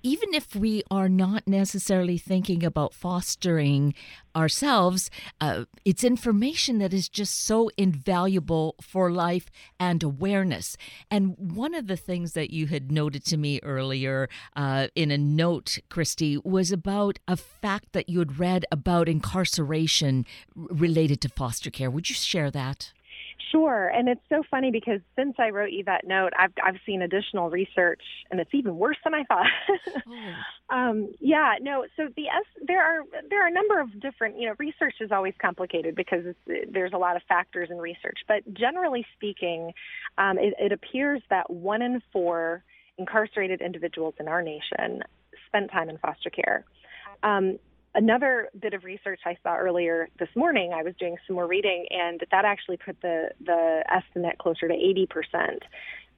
even 0.02 0.34
if 0.34 0.54
we 0.56 0.82
are 0.90 1.08
not 1.08 1.46
necessarily 1.46 2.18
thinking 2.18 2.64
about 2.64 2.94
fostering 2.94 3.94
ourselves, 4.34 5.10
uh, 5.40 5.64
it's 5.84 6.04
information 6.04 6.78
that 6.78 6.92
is 6.92 7.08
just 7.08 7.44
so 7.44 7.70
invaluable 7.76 8.74
for 8.80 9.10
life 9.10 9.46
and 9.78 10.02
awareness. 10.02 10.76
And 11.10 11.36
one 11.36 11.74
of 11.74 11.86
the 11.86 11.96
things 11.96 12.32
that 12.32 12.50
you 12.50 12.66
had 12.66 12.90
noted 12.90 13.24
to 13.26 13.36
me 13.36 13.60
earlier 13.62 14.28
uh, 14.56 14.88
in 14.94 15.10
a 15.10 15.18
note, 15.18 15.78
Christy, 15.88 16.38
was 16.38 16.72
about 16.72 17.18
a 17.28 17.36
fact 17.36 17.92
that 17.92 18.08
you 18.08 18.18
had 18.18 18.38
read 18.38 18.64
about 18.72 19.08
incarceration 19.08 20.26
related 20.54 21.20
to 21.22 21.28
foster 21.28 21.70
care. 21.70 21.90
Would 21.90 22.08
you 22.08 22.14
share 22.14 22.50
that? 22.50 22.92
Sure, 23.52 23.88
and 23.88 24.08
it's 24.08 24.22
so 24.30 24.42
funny 24.50 24.70
because 24.70 25.00
since 25.14 25.34
I 25.38 25.50
wrote 25.50 25.72
you 25.72 25.84
that 25.84 26.06
note, 26.06 26.32
I've 26.38 26.52
I've 26.64 26.80
seen 26.86 27.02
additional 27.02 27.50
research, 27.50 28.00
and 28.30 28.40
it's 28.40 28.54
even 28.54 28.78
worse 28.78 28.96
than 29.04 29.14
I 29.14 29.24
thought. 29.24 29.46
oh. 30.70 30.74
um, 30.74 31.12
yeah, 31.20 31.56
no. 31.60 31.84
So 31.96 32.08
the 32.16 32.28
S, 32.28 32.46
there 32.66 32.82
are 32.82 33.02
there 33.28 33.44
are 33.44 33.48
a 33.48 33.52
number 33.52 33.78
of 33.78 34.00
different. 34.00 34.38
You 34.38 34.48
know, 34.48 34.54
research 34.58 34.94
is 35.00 35.12
always 35.12 35.34
complicated 35.40 35.94
because 35.94 36.34
there's 36.46 36.94
a 36.94 36.98
lot 36.98 37.14
of 37.14 37.22
factors 37.28 37.68
in 37.70 37.76
research. 37.76 38.20
But 38.26 38.54
generally 38.54 39.04
speaking, 39.14 39.72
um, 40.16 40.38
it, 40.38 40.54
it 40.58 40.72
appears 40.72 41.20
that 41.28 41.50
one 41.50 41.82
in 41.82 42.00
four 42.10 42.64
incarcerated 42.96 43.60
individuals 43.60 44.14
in 44.18 44.28
our 44.28 44.40
nation 44.40 45.02
spent 45.46 45.70
time 45.70 45.90
in 45.90 45.98
foster 45.98 46.30
care. 46.30 46.64
Um, 47.22 47.58
another 47.94 48.48
bit 48.58 48.74
of 48.74 48.84
research 48.84 49.20
I 49.24 49.36
saw 49.42 49.56
earlier 49.56 50.08
this 50.18 50.28
morning, 50.34 50.72
I 50.72 50.82
was 50.82 50.94
doing 50.98 51.16
some 51.26 51.36
more 51.36 51.46
reading, 51.46 51.86
and 51.90 52.20
that 52.30 52.44
actually 52.44 52.78
put 52.78 53.00
the 53.00 53.30
the 53.44 53.84
estimate 53.88 54.38
closer 54.38 54.68
to 54.68 54.74
80 54.74 55.06
percent. 55.06 55.62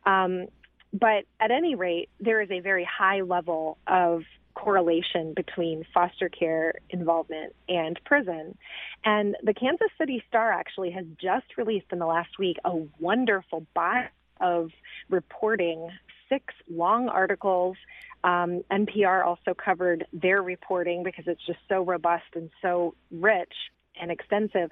Um, 0.06 0.46
but 0.92 1.24
at 1.40 1.50
any 1.50 1.74
rate, 1.74 2.08
there 2.20 2.40
is 2.40 2.50
a 2.50 2.60
very 2.60 2.84
high 2.84 3.22
level 3.22 3.78
of 3.86 4.22
correlation 4.54 5.34
between 5.34 5.84
foster 5.92 6.28
care 6.28 6.74
involvement 6.90 7.54
and 7.68 7.98
prison. 8.04 8.56
And 9.04 9.36
the 9.42 9.52
Kansas 9.52 9.88
City 9.98 10.22
Star 10.28 10.52
actually 10.52 10.92
has 10.92 11.04
just 11.20 11.46
released 11.56 11.86
in 11.90 11.98
the 11.98 12.06
last 12.06 12.38
week 12.38 12.58
a 12.64 12.76
wonderful 13.00 13.66
body 13.74 14.06
of 14.40 14.70
reporting 15.10 15.90
six 16.28 16.54
long 16.70 17.08
articles 17.08 17.76
um, 18.24 18.64
NPR 18.72 19.24
also 19.24 19.54
covered 19.54 20.06
their 20.12 20.42
reporting 20.42 21.04
because 21.04 21.24
it's 21.26 21.44
just 21.46 21.58
so 21.68 21.82
robust 21.82 22.24
and 22.34 22.50
so 22.62 22.94
rich 23.12 23.52
and 24.00 24.10
extensive. 24.10 24.70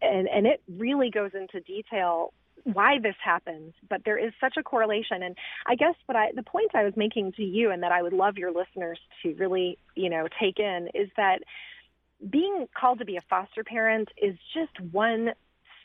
And, 0.00 0.26
and 0.28 0.46
it 0.46 0.62
really 0.68 1.10
goes 1.10 1.32
into 1.34 1.60
detail 1.60 2.32
why 2.64 2.98
this 3.00 3.14
happens, 3.22 3.74
but 3.88 4.02
there 4.04 4.18
is 4.18 4.32
such 4.40 4.54
a 4.58 4.62
correlation. 4.62 5.22
And 5.22 5.36
I 5.66 5.76
guess 5.76 5.94
what 6.06 6.16
I, 6.16 6.32
the 6.34 6.42
point 6.42 6.72
I 6.74 6.84
was 6.84 6.94
making 6.96 7.32
to 7.32 7.44
you 7.44 7.70
and 7.70 7.82
that 7.82 7.92
I 7.92 8.02
would 8.02 8.14
love 8.14 8.38
your 8.38 8.50
listeners 8.50 8.98
to 9.22 9.34
really, 9.34 9.78
you 9.94 10.10
know, 10.10 10.26
take 10.40 10.58
in 10.58 10.88
is 10.94 11.08
that 11.16 11.40
being 12.28 12.66
called 12.74 12.98
to 13.00 13.04
be 13.04 13.16
a 13.16 13.22
foster 13.28 13.62
parent 13.62 14.08
is 14.20 14.36
just 14.54 14.80
one 14.90 15.32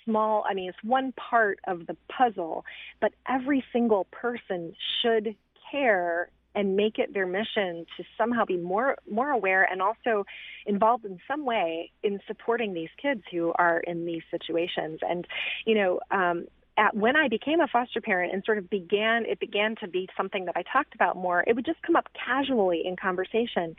small, 0.05 0.45
I 0.49 0.53
mean, 0.53 0.69
it's 0.69 0.83
one 0.83 1.11
part 1.11 1.59
of 1.67 1.85
the 1.85 1.97
puzzle, 2.09 2.65
but 2.99 3.11
every 3.27 3.63
single 3.71 4.05
person 4.05 4.73
should 5.01 5.35
care 5.71 6.29
and 6.55 6.75
make 6.75 6.99
it 6.99 7.13
their 7.13 7.25
mission 7.25 7.85
to 7.97 8.03
somehow 8.17 8.45
be 8.45 8.57
more 8.57 8.97
more 9.09 9.29
aware 9.29 9.63
and 9.63 9.81
also 9.81 10.25
involved 10.65 11.05
in 11.05 11.19
some 11.27 11.45
way 11.45 11.91
in 12.03 12.19
supporting 12.27 12.73
these 12.73 12.89
kids 13.01 13.21
who 13.31 13.53
are 13.55 13.79
in 13.79 14.05
these 14.05 14.23
situations 14.29 14.99
and 15.01 15.27
you 15.65 15.75
know 15.75 15.99
um 16.11 16.45
at, 16.77 16.95
when 16.95 17.15
I 17.15 17.27
became 17.27 17.59
a 17.59 17.67
foster 17.67 18.01
parent 18.01 18.33
and 18.33 18.43
sort 18.45 18.57
of 18.57 18.69
began, 18.69 19.25
it 19.25 19.39
began 19.39 19.75
to 19.81 19.87
be 19.87 20.07
something 20.15 20.45
that 20.45 20.55
I 20.55 20.63
talked 20.71 20.95
about 20.95 21.17
more. 21.17 21.43
It 21.45 21.55
would 21.55 21.65
just 21.65 21.81
come 21.81 21.95
up 21.95 22.07
casually 22.13 22.83
in 22.85 22.95
conversation, 22.95 23.75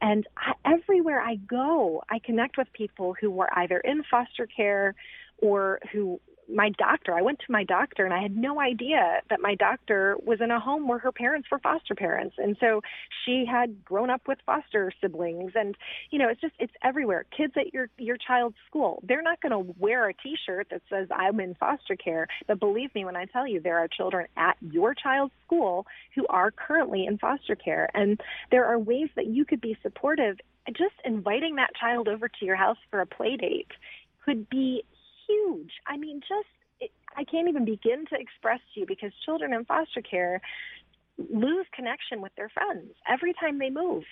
and 0.00 0.26
I, 0.36 0.52
everywhere 0.64 1.20
I 1.20 1.36
go, 1.36 2.02
I 2.10 2.18
connect 2.18 2.58
with 2.58 2.66
people 2.72 3.14
who 3.20 3.30
were 3.30 3.48
either 3.56 3.78
in 3.78 4.02
foster 4.10 4.46
care 4.46 4.94
or 5.38 5.78
who 5.92 6.20
my 6.48 6.70
doctor. 6.78 7.14
I 7.14 7.22
went 7.22 7.38
to 7.40 7.52
my 7.52 7.64
doctor 7.64 8.04
and 8.04 8.12
I 8.12 8.20
had 8.20 8.36
no 8.36 8.60
idea 8.60 9.20
that 9.30 9.40
my 9.40 9.54
doctor 9.54 10.16
was 10.24 10.40
in 10.40 10.50
a 10.50 10.60
home 10.60 10.88
where 10.88 10.98
her 10.98 11.12
parents 11.12 11.48
were 11.50 11.58
foster 11.58 11.94
parents. 11.94 12.36
And 12.38 12.56
so 12.60 12.80
she 13.24 13.44
had 13.50 13.84
grown 13.84 14.10
up 14.10 14.22
with 14.26 14.38
foster 14.44 14.92
siblings 15.00 15.52
and 15.54 15.76
you 16.10 16.18
know, 16.18 16.28
it's 16.28 16.40
just 16.40 16.54
it's 16.58 16.72
everywhere. 16.82 17.24
Kids 17.36 17.54
at 17.56 17.72
your 17.72 17.88
your 17.98 18.16
child's 18.16 18.56
school, 18.66 19.02
they're 19.06 19.22
not 19.22 19.40
going 19.40 19.52
to 19.52 19.74
wear 19.78 20.08
a 20.08 20.14
t-shirt 20.14 20.68
that 20.70 20.82
says 20.90 21.08
I'm 21.14 21.40
in 21.40 21.54
foster 21.54 21.96
care, 21.96 22.26
but 22.46 22.60
believe 22.60 22.94
me 22.94 23.04
when 23.04 23.16
I 23.16 23.26
tell 23.26 23.46
you 23.46 23.60
there 23.60 23.78
are 23.78 23.88
children 23.88 24.26
at 24.36 24.56
your 24.60 24.94
child's 24.94 25.34
school 25.46 25.86
who 26.14 26.26
are 26.28 26.50
currently 26.50 27.06
in 27.06 27.18
foster 27.18 27.56
care 27.56 27.88
and 27.94 28.20
there 28.50 28.66
are 28.66 28.78
ways 28.78 29.08
that 29.16 29.26
you 29.26 29.44
could 29.44 29.60
be 29.60 29.76
supportive 29.82 30.38
just 30.68 30.94
inviting 31.04 31.56
that 31.56 31.70
child 31.78 32.06
over 32.06 32.28
to 32.28 32.44
your 32.44 32.54
house 32.54 32.76
for 32.90 33.00
a 33.00 33.06
play 33.06 33.36
date 33.36 33.66
could 34.24 34.48
be 34.48 34.84
huge. 35.26 35.72
I 35.86 35.96
mean, 35.96 36.20
just 36.20 36.48
it, 36.80 36.90
I 37.16 37.24
can't 37.24 37.48
even 37.48 37.64
begin 37.64 38.06
to 38.10 38.18
express 38.18 38.60
to 38.74 38.80
you 38.80 38.86
because 38.86 39.12
children 39.24 39.52
in 39.52 39.64
foster 39.64 40.02
care 40.02 40.40
lose 41.32 41.66
connection 41.74 42.20
with 42.20 42.34
their 42.36 42.48
friends 42.48 42.92
every 43.08 43.34
time 43.34 43.58
they 43.58 43.70
move. 43.70 44.04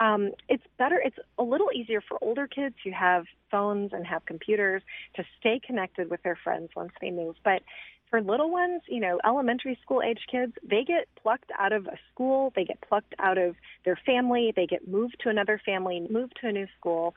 Um, 0.00 0.30
it's 0.48 0.62
better, 0.78 1.00
it's 1.04 1.18
a 1.38 1.42
little 1.42 1.68
easier 1.74 2.00
for 2.00 2.18
older 2.22 2.46
kids 2.46 2.76
who 2.84 2.92
have 2.92 3.24
phones 3.50 3.92
and 3.92 4.06
have 4.06 4.24
computers 4.26 4.82
to 5.16 5.24
stay 5.40 5.60
connected 5.64 6.08
with 6.08 6.22
their 6.22 6.38
friends 6.42 6.70
once 6.76 6.92
they 7.00 7.10
move. 7.10 7.34
But 7.44 7.62
for 8.08 8.22
little 8.22 8.50
ones, 8.50 8.82
you 8.88 9.00
know, 9.00 9.18
elementary 9.26 9.78
school 9.82 10.00
age 10.02 10.20
kids, 10.30 10.52
they 10.62 10.84
get 10.84 11.08
plucked 11.20 11.50
out 11.58 11.72
of 11.72 11.86
a 11.86 11.98
school, 12.12 12.52
they 12.54 12.64
get 12.64 12.80
plucked 12.80 13.14
out 13.18 13.38
of 13.38 13.56
their 13.84 13.98
family, 14.06 14.52
they 14.54 14.66
get 14.66 14.88
moved 14.88 15.16
to 15.24 15.28
another 15.28 15.60
family, 15.64 16.06
moved 16.08 16.38
to 16.40 16.48
a 16.48 16.52
new 16.52 16.66
school. 16.78 17.14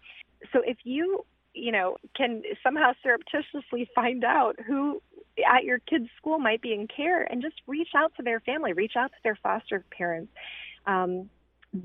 So 0.52 0.62
if 0.66 0.78
you 0.84 1.24
you 1.54 1.72
know, 1.72 1.98
can 2.16 2.44
somehow 2.64 2.94
surreptitiously 3.04 3.90
find 3.94 4.24
out 4.24 4.56
who 4.66 5.02
at 5.50 5.64
your 5.64 5.80
kid's 5.80 6.10
school 6.18 6.40
might 6.40 6.62
be 6.62 6.74
in 6.74 6.88
care 6.88 7.24
and 7.24 7.42
just 7.42 7.56
reach 7.68 7.90
out 7.96 8.14
to 8.18 8.24
their 8.24 8.40
family, 8.42 8.74
reach 8.74 8.94
out 8.98 9.12
to 9.12 9.18
their 9.24 9.38
foster 9.42 9.84
parents. 9.96 10.32
Um, 10.86 11.30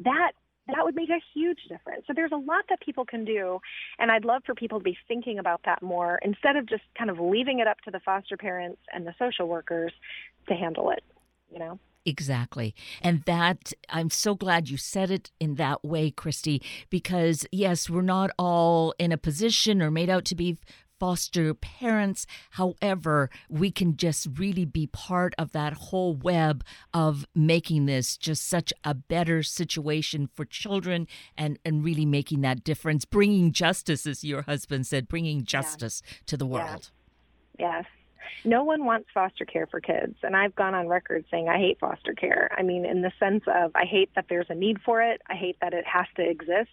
that 0.04 0.32
that 0.68 0.84
would 0.84 0.96
make 0.96 1.10
a 1.10 1.20
huge 1.32 1.60
difference. 1.68 2.02
So 2.08 2.12
there's 2.12 2.32
a 2.32 2.36
lot 2.36 2.64
that 2.68 2.80
people 2.80 3.04
can 3.04 3.24
do, 3.24 3.60
and 4.00 4.10
I'd 4.10 4.24
love 4.24 4.42
for 4.44 4.54
people 4.54 4.80
to 4.80 4.84
be 4.84 4.98
thinking 5.06 5.38
about 5.38 5.60
that 5.64 5.80
more 5.80 6.18
instead 6.22 6.56
of 6.56 6.66
just 6.66 6.82
kind 6.98 7.08
of 7.08 7.20
leaving 7.20 7.60
it 7.60 7.68
up 7.68 7.78
to 7.82 7.92
the 7.92 8.00
foster 8.00 8.36
parents 8.36 8.80
and 8.92 9.06
the 9.06 9.14
social 9.18 9.46
workers 9.46 9.92
to 10.48 10.54
handle 10.54 10.90
it. 10.90 11.04
You 11.52 11.60
know. 11.60 11.78
Exactly. 12.06 12.72
And 13.02 13.22
that, 13.24 13.72
I'm 13.88 14.10
so 14.10 14.36
glad 14.36 14.70
you 14.70 14.76
said 14.76 15.10
it 15.10 15.32
in 15.40 15.56
that 15.56 15.84
way, 15.84 16.12
Christy, 16.12 16.62
because 16.88 17.44
yes, 17.50 17.90
we're 17.90 18.00
not 18.00 18.30
all 18.38 18.94
in 18.98 19.10
a 19.10 19.18
position 19.18 19.82
or 19.82 19.90
made 19.90 20.08
out 20.08 20.24
to 20.26 20.36
be 20.36 20.56
foster 21.00 21.52
parents. 21.52 22.26
However, 22.52 23.28
we 23.50 23.70
can 23.70 23.96
just 23.96 24.28
really 24.38 24.64
be 24.64 24.86
part 24.86 25.34
of 25.36 25.52
that 25.52 25.72
whole 25.74 26.14
web 26.14 26.64
of 26.94 27.26
making 27.34 27.86
this 27.86 28.16
just 28.16 28.48
such 28.48 28.72
a 28.84 28.94
better 28.94 29.42
situation 29.42 30.28
for 30.32 30.44
children 30.44 31.06
and, 31.36 31.58
and 31.64 31.84
really 31.84 32.06
making 32.06 32.40
that 32.42 32.64
difference, 32.64 33.04
bringing 33.04 33.52
justice, 33.52 34.06
as 34.06 34.24
your 34.24 34.42
husband 34.42 34.86
said, 34.86 35.08
bringing 35.08 35.44
justice 35.44 36.02
yeah. 36.04 36.12
to 36.26 36.36
the 36.36 36.46
world. 36.46 36.90
Yeah. 37.58 37.82
No 38.44 38.64
one 38.64 38.84
wants 38.84 39.08
foster 39.12 39.44
care 39.44 39.66
for 39.66 39.80
kids. 39.80 40.16
And 40.22 40.36
I've 40.36 40.54
gone 40.54 40.74
on 40.74 40.88
record 40.88 41.24
saying 41.30 41.48
I 41.48 41.58
hate 41.58 41.78
foster 41.80 42.12
care. 42.12 42.50
I 42.56 42.62
mean, 42.62 42.84
in 42.84 43.02
the 43.02 43.12
sense 43.18 43.44
of 43.46 43.72
I 43.74 43.84
hate 43.84 44.10
that 44.14 44.26
there's 44.28 44.46
a 44.48 44.54
need 44.54 44.80
for 44.82 45.02
it, 45.02 45.20
I 45.28 45.34
hate 45.34 45.56
that 45.60 45.74
it 45.74 45.84
has 45.86 46.06
to 46.16 46.28
exist. 46.28 46.70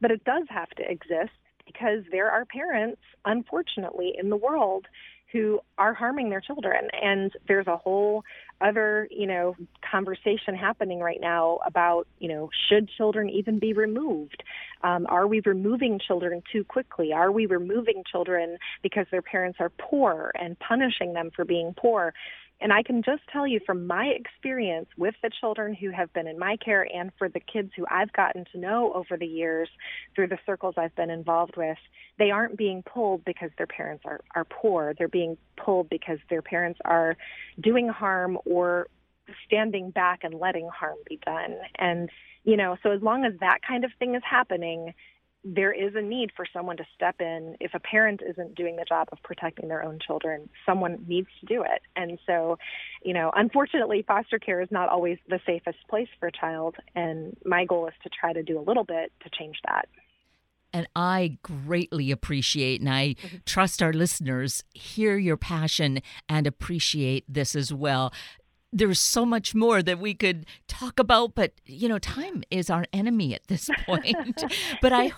But 0.00 0.10
it 0.10 0.24
does 0.24 0.44
have 0.48 0.70
to 0.70 0.90
exist 0.90 1.30
because 1.64 2.04
there 2.10 2.30
are 2.30 2.44
parents, 2.44 3.00
unfortunately, 3.24 4.14
in 4.18 4.30
the 4.30 4.36
world 4.36 4.86
who 5.32 5.60
are 5.78 5.94
harming 5.94 6.30
their 6.30 6.40
children. 6.40 6.88
And 7.00 7.32
there's 7.48 7.66
a 7.66 7.76
whole 7.76 8.24
other, 8.60 9.08
you 9.10 9.26
know, 9.26 9.56
conversation 9.90 10.54
happening 10.54 11.00
right 11.00 11.20
now 11.20 11.58
about, 11.66 12.06
you 12.18 12.28
know, 12.28 12.50
should 12.68 12.88
children 12.96 13.28
even 13.28 13.58
be 13.58 13.72
removed? 13.72 14.42
Um, 14.82 15.06
are 15.08 15.26
we 15.26 15.40
removing 15.44 15.98
children 15.98 16.42
too 16.52 16.64
quickly? 16.64 17.12
Are 17.12 17.32
we 17.32 17.46
removing 17.46 18.04
children 18.10 18.58
because 18.82 19.06
their 19.10 19.22
parents 19.22 19.58
are 19.60 19.70
poor 19.70 20.32
and 20.38 20.58
punishing 20.58 21.12
them 21.12 21.30
for 21.34 21.44
being 21.44 21.74
poor? 21.76 22.14
And 22.62 22.72
I 22.72 22.84
can 22.84 23.02
just 23.02 23.22
tell 23.32 23.44
you 23.44 23.58
from 23.66 23.88
my 23.88 24.06
experience 24.06 24.86
with 24.96 25.16
the 25.20 25.30
children 25.40 25.74
who 25.74 25.90
have 25.90 26.12
been 26.12 26.28
in 26.28 26.38
my 26.38 26.56
care 26.56 26.86
and 26.94 27.10
for 27.18 27.28
the 27.28 27.40
kids 27.40 27.72
who 27.76 27.84
I've 27.90 28.12
gotten 28.12 28.44
to 28.52 28.58
know 28.58 28.92
over 28.94 29.16
the 29.16 29.26
years 29.26 29.68
through 30.14 30.28
the 30.28 30.38
circles 30.46 30.74
I've 30.78 30.94
been 30.94 31.10
involved 31.10 31.56
with, 31.56 31.78
they 32.20 32.30
aren't 32.30 32.56
being 32.56 32.84
pulled 32.84 33.24
because 33.24 33.50
their 33.58 33.66
parents 33.66 34.04
are, 34.06 34.20
are 34.36 34.44
poor. 34.44 34.94
They're 34.96 35.08
being 35.08 35.36
pulled 35.56 35.88
because 35.88 36.18
their 36.30 36.40
parents 36.40 36.78
are 36.84 37.16
doing 37.60 37.88
harm 37.88 38.38
or 38.44 38.86
standing 39.44 39.90
back 39.90 40.20
and 40.22 40.34
letting 40.34 40.68
harm 40.68 40.98
be 41.08 41.18
done. 41.26 41.56
And, 41.78 42.10
you 42.44 42.56
know, 42.56 42.76
so 42.84 42.92
as 42.92 43.02
long 43.02 43.24
as 43.24 43.32
that 43.40 43.58
kind 43.66 43.84
of 43.84 43.90
thing 43.98 44.14
is 44.14 44.22
happening, 44.24 44.94
there 45.44 45.72
is 45.72 45.94
a 45.96 46.00
need 46.00 46.30
for 46.36 46.46
someone 46.52 46.76
to 46.76 46.84
step 46.94 47.16
in. 47.20 47.56
If 47.60 47.74
a 47.74 47.80
parent 47.80 48.20
isn't 48.28 48.54
doing 48.54 48.76
the 48.76 48.84
job 48.84 49.08
of 49.10 49.18
protecting 49.24 49.68
their 49.68 49.82
own 49.82 49.98
children, 50.04 50.48
someone 50.64 51.04
needs 51.08 51.28
to 51.40 51.46
do 51.46 51.62
it. 51.62 51.82
And 51.96 52.18
so, 52.26 52.58
you 53.02 53.12
know, 53.12 53.32
unfortunately, 53.34 54.04
foster 54.06 54.38
care 54.38 54.60
is 54.60 54.68
not 54.70 54.88
always 54.88 55.18
the 55.28 55.40
safest 55.44 55.78
place 55.88 56.08
for 56.20 56.28
a 56.28 56.32
child. 56.32 56.76
And 56.94 57.36
my 57.44 57.64
goal 57.64 57.88
is 57.88 57.94
to 58.04 58.08
try 58.08 58.32
to 58.32 58.42
do 58.42 58.58
a 58.58 58.62
little 58.62 58.84
bit 58.84 59.12
to 59.24 59.30
change 59.36 59.56
that. 59.66 59.88
And 60.74 60.86
I 60.96 61.36
greatly 61.42 62.10
appreciate, 62.10 62.80
and 62.80 62.88
I 62.88 63.08
mm-hmm. 63.08 63.36
trust 63.44 63.82
our 63.82 63.92
listeners 63.92 64.64
hear 64.72 65.18
your 65.18 65.36
passion 65.36 66.00
and 66.30 66.46
appreciate 66.46 67.24
this 67.28 67.54
as 67.54 67.74
well 67.74 68.10
there's 68.72 69.00
so 69.00 69.24
much 69.24 69.54
more 69.54 69.82
that 69.82 69.98
we 69.98 70.14
could 70.14 70.46
talk 70.66 70.98
about 70.98 71.34
but 71.34 71.52
you 71.66 71.88
know 71.88 71.98
time 71.98 72.42
is 72.50 72.70
our 72.70 72.84
enemy 72.92 73.34
at 73.34 73.46
this 73.48 73.68
point 73.86 74.44
but 74.80 74.92
i 74.92 75.12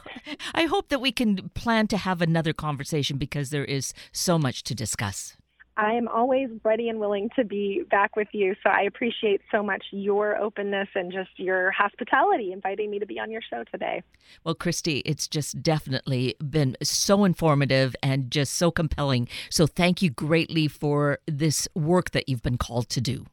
i 0.55 0.65
hope 0.65 0.89
that 0.89 1.01
we 1.01 1.13
can 1.13 1.49
plan 1.51 1.87
to 1.87 1.97
have 1.97 2.21
another 2.21 2.53
conversation 2.53 3.17
because 3.17 3.51
there 3.51 3.65
is 3.65 3.93
so 4.13 4.39
much 4.39 4.63
to 4.65 4.75
discuss 4.75 5.37
I 5.77 5.95
am 5.95 6.07
always 6.09 6.49
ready 6.63 6.89
and 6.89 7.01
willing 7.01 7.31
to 7.37 7.45
be 7.45 7.83
back 7.91 8.15
with 8.15 8.29
you. 8.33 8.55
So 8.63 8.71
I 8.71 8.83
appreciate 8.83 9.41
so 9.51 9.63
much 9.63 9.85
your 9.91 10.37
openness 10.37 10.89
and 10.95 11.13
just 11.13 11.31
your 11.37 11.73
hospitality 11.73 12.53
inviting 12.53 12.91
me 12.91 12.99
to 13.01 13.07
be 13.07 13.19
on 13.19 13.31
your 13.31 13.43
show 13.43 13.65
today. 13.73 14.03
Well, 14.45 14.55
Christy, 14.55 14.99
it's 14.99 15.27
just 15.27 15.63
definitely 15.63 16.37
been 16.49 16.77
so 16.83 17.25
informative 17.25 17.97
and 18.03 18.31
just 18.31 18.55
so 18.55 18.71
compelling. 18.71 19.29
So 19.51 19.67
thank 19.67 20.01
you 20.01 20.11
greatly 20.11 20.69
for 20.69 21.19
this 21.27 21.67
work 21.75 22.13
that 22.13 22.29
you've 22.29 22.43
been 22.43 22.59
called 22.59 22.89
to 22.91 23.01
do. 23.01 23.27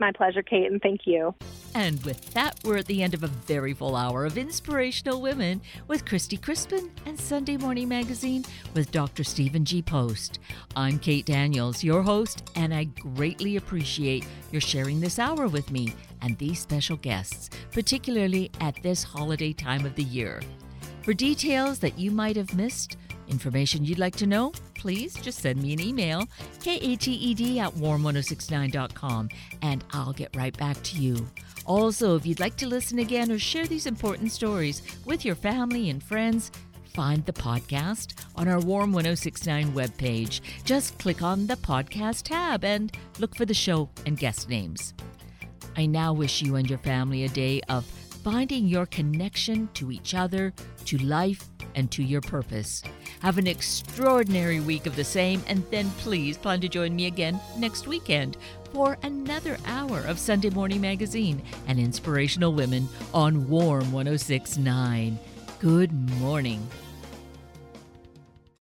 My 0.00 0.12
pleasure, 0.12 0.42
Kate, 0.42 0.70
and 0.70 0.80
thank 0.80 1.06
you. 1.06 1.34
And 1.74 2.02
with 2.04 2.32
that, 2.32 2.58
we're 2.64 2.78
at 2.78 2.86
the 2.86 3.02
end 3.02 3.14
of 3.14 3.24
a 3.24 3.28
very 3.28 3.74
full 3.74 3.96
hour 3.96 4.24
of 4.24 4.38
Inspirational 4.38 5.20
Women 5.20 5.60
with 5.88 6.04
Christy 6.04 6.36
Crispin 6.36 6.90
and 7.04 7.18
Sunday 7.18 7.56
Morning 7.56 7.88
Magazine 7.88 8.44
with 8.74 8.92
Dr. 8.92 9.24
Stephen 9.24 9.64
G. 9.64 9.82
Post. 9.82 10.38
I'm 10.76 10.98
Kate 10.98 11.26
Daniels, 11.26 11.82
your 11.82 12.02
host, 12.02 12.48
and 12.54 12.72
I 12.72 12.84
greatly 12.84 13.56
appreciate 13.56 14.24
your 14.52 14.60
sharing 14.60 15.00
this 15.00 15.18
hour 15.18 15.48
with 15.48 15.70
me 15.70 15.92
and 16.22 16.38
these 16.38 16.60
special 16.60 16.96
guests, 16.96 17.50
particularly 17.72 18.50
at 18.60 18.80
this 18.82 19.02
holiday 19.02 19.52
time 19.52 19.84
of 19.84 19.94
the 19.96 20.04
year. 20.04 20.40
For 21.02 21.12
details 21.12 21.78
that 21.80 21.98
you 21.98 22.10
might 22.10 22.36
have 22.36 22.54
missed, 22.54 22.96
Information 23.28 23.84
you'd 23.84 23.98
like 23.98 24.16
to 24.16 24.26
know? 24.26 24.52
Please 24.74 25.14
just 25.14 25.40
send 25.40 25.62
me 25.62 25.72
an 25.72 25.80
email, 25.80 26.26
kated 26.62 27.02
at 27.58 27.74
warm1069.com, 27.74 29.28
and 29.62 29.84
I'll 29.92 30.12
get 30.12 30.34
right 30.36 30.56
back 30.56 30.82
to 30.82 30.96
you. 30.98 31.26
Also, 31.66 32.16
if 32.16 32.24
you'd 32.24 32.40
like 32.40 32.56
to 32.56 32.66
listen 32.66 32.98
again 32.98 33.30
or 33.30 33.38
share 33.38 33.66
these 33.66 33.86
important 33.86 34.32
stories 34.32 34.82
with 35.04 35.24
your 35.24 35.34
family 35.34 35.90
and 35.90 36.02
friends, 36.02 36.50
find 36.94 37.24
the 37.26 37.32
podcast 37.32 38.14
on 38.34 38.48
our 38.48 38.60
Warm 38.60 38.92
1069 38.92 39.72
webpage. 39.72 40.40
Just 40.64 40.98
click 40.98 41.22
on 41.22 41.46
the 41.46 41.56
podcast 41.56 42.22
tab 42.22 42.64
and 42.64 42.96
look 43.18 43.36
for 43.36 43.44
the 43.44 43.54
show 43.54 43.90
and 44.06 44.18
guest 44.18 44.48
names. 44.48 44.94
I 45.76 45.86
now 45.86 46.12
wish 46.12 46.42
you 46.42 46.56
and 46.56 46.68
your 46.68 46.80
family 46.80 47.24
a 47.24 47.28
day 47.28 47.60
of 47.68 47.84
finding 48.30 48.68
your 48.68 48.84
connection 48.84 49.70
to 49.72 49.90
each 49.90 50.12
other, 50.12 50.52
to 50.84 50.98
life, 50.98 51.48
and 51.74 51.90
to 51.90 52.02
your 52.02 52.20
purpose. 52.20 52.82
Have 53.22 53.38
an 53.38 53.46
extraordinary 53.46 54.60
week 54.60 54.84
of 54.84 54.96
the 54.96 55.04
same, 55.04 55.42
and 55.46 55.64
then 55.70 55.88
please 55.92 56.36
plan 56.36 56.60
to 56.60 56.68
join 56.68 56.94
me 56.94 57.06
again 57.06 57.40
next 57.56 57.86
weekend 57.86 58.36
for 58.70 58.98
another 59.02 59.56
hour 59.64 60.00
of 60.00 60.18
Sunday 60.18 60.50
Morning 60.50 60.78
Magazine 60.78 61.40
and 61.68 61.78
Inspirational 61.78 62.52
Women 62.52 62.86
on 63.14 63.48
Warm 63.48 63.92
1069. 63.92 65.18
Good 65.58 65.92
morning. 66.20 66.68